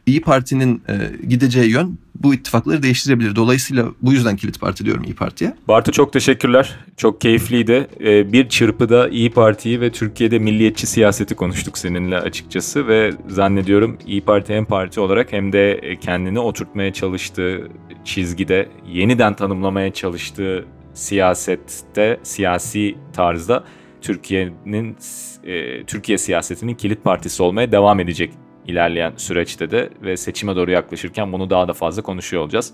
İyi 0.06 0.20
Parti'nin 0.20 0.82
e, 0.88 1.26
gideceği 1.28 1.70
yön 1.70 1.98
bu 2.14 2.34
ittifakları 2.34 2.82
değiştirebilir. 2.82 3.36
Dolayısıyla 3.36 3.86
bu 4.02 4.12
yüzden 4.12 4.36
kilit 4.36 4.60
parti 4.60 4.84
diyorum 4.84 5.04
İyi 5.04 5.14
Parti'ye. 5.14 5.54
Bartu 5.68 5.92
çok 5.92 6.12
teşekkürler. 6.12 6.76
Çok 6.96 7.20
keyifliydi. 7.20 7.88
Ee, 8.00 8.32
bir 8.32 8.48
çırpıda 8.48 9.08
İyi 9.08 9.30
Parti'yi 9.30 9.80
ve 9.80 9.90
Türkiye'de 9.90 10.38
milliyetçi 10.38 10.86
siyaseti 10.86 11.34
konuştuk 11.34 11.78
seninle 11.78 12.18
açıkçası 12.18 12.88
ve 12.88 13.10
zannediyorum 13.28 13.98
İyi 14.06 14.20
Parti 14.20 14.54
hem 14.54 14.64
parti 14.64 15.00
olarak 15.00 15.32
hem 15.32 15.52
de 15.52 15.80
kendini 16.00 16.38
oturtmaya 16.38 16.92
çalıştığı 16.92 17.68
çizgide 18.04 18.68
yeniden 18.92 19.34
tanımlamaya 19.34 19.92
çalıştığı 19.92 20.64
siyasette, 20.94 22.20
siyasi 22.22 22.96
tarzda 23.12 23.64
Türkiye'nin 24.02 24.96
e, 25.44 25.84
Türkiye 25.84 26.18
siyasetinin 26.18 26.74
kilit 26.74 27.04
partisi 27.04 27.42
olmaya 27.42 27.72
devam 27.72 28.00
edecek 28.00 28.32
ilerleyen 28.66 29.12
süreçte 29.16 29.70
de 29.70 29.90
ve 30.02 30.16
seçime 30.16 30.56
doğru 30.56 30.70
yaklaşırken 30.70 31.32
bunu 31.32 31.50
daha 31.50 31.68
da 31.68 31.72
fazla 31.72 32.02
konuşuyor 32.02 32.42
olacağız. 32.42 32.72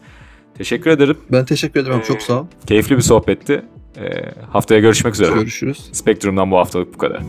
Teşekkür 0.59 0.91
ederim. 0.91 1.19
Ben 1.33 1.45
teşekkür 1.45 1.81
ederim. 1.81 2.01
Ee, 2.03 2.05
Çok 2.05 2.23
sağ 2.23 2.41
ol. 2.41 2.47
Keyifli 2.67 2.97
bir 2.97 3.03
sohbetti. 3.03 3.63
E, 3.97 4.09
haftaya 4.53 4.81
görüşmek 4.81 5.15
üzere. 5.15 5.35
Görüşürüz. 5.35 5.89
Spektrum'dan 5.93 6.51
bu 6.51 6.57
haftalık 6.57 6.95
bu 6.95 6.99
kadar. 6.99 7.21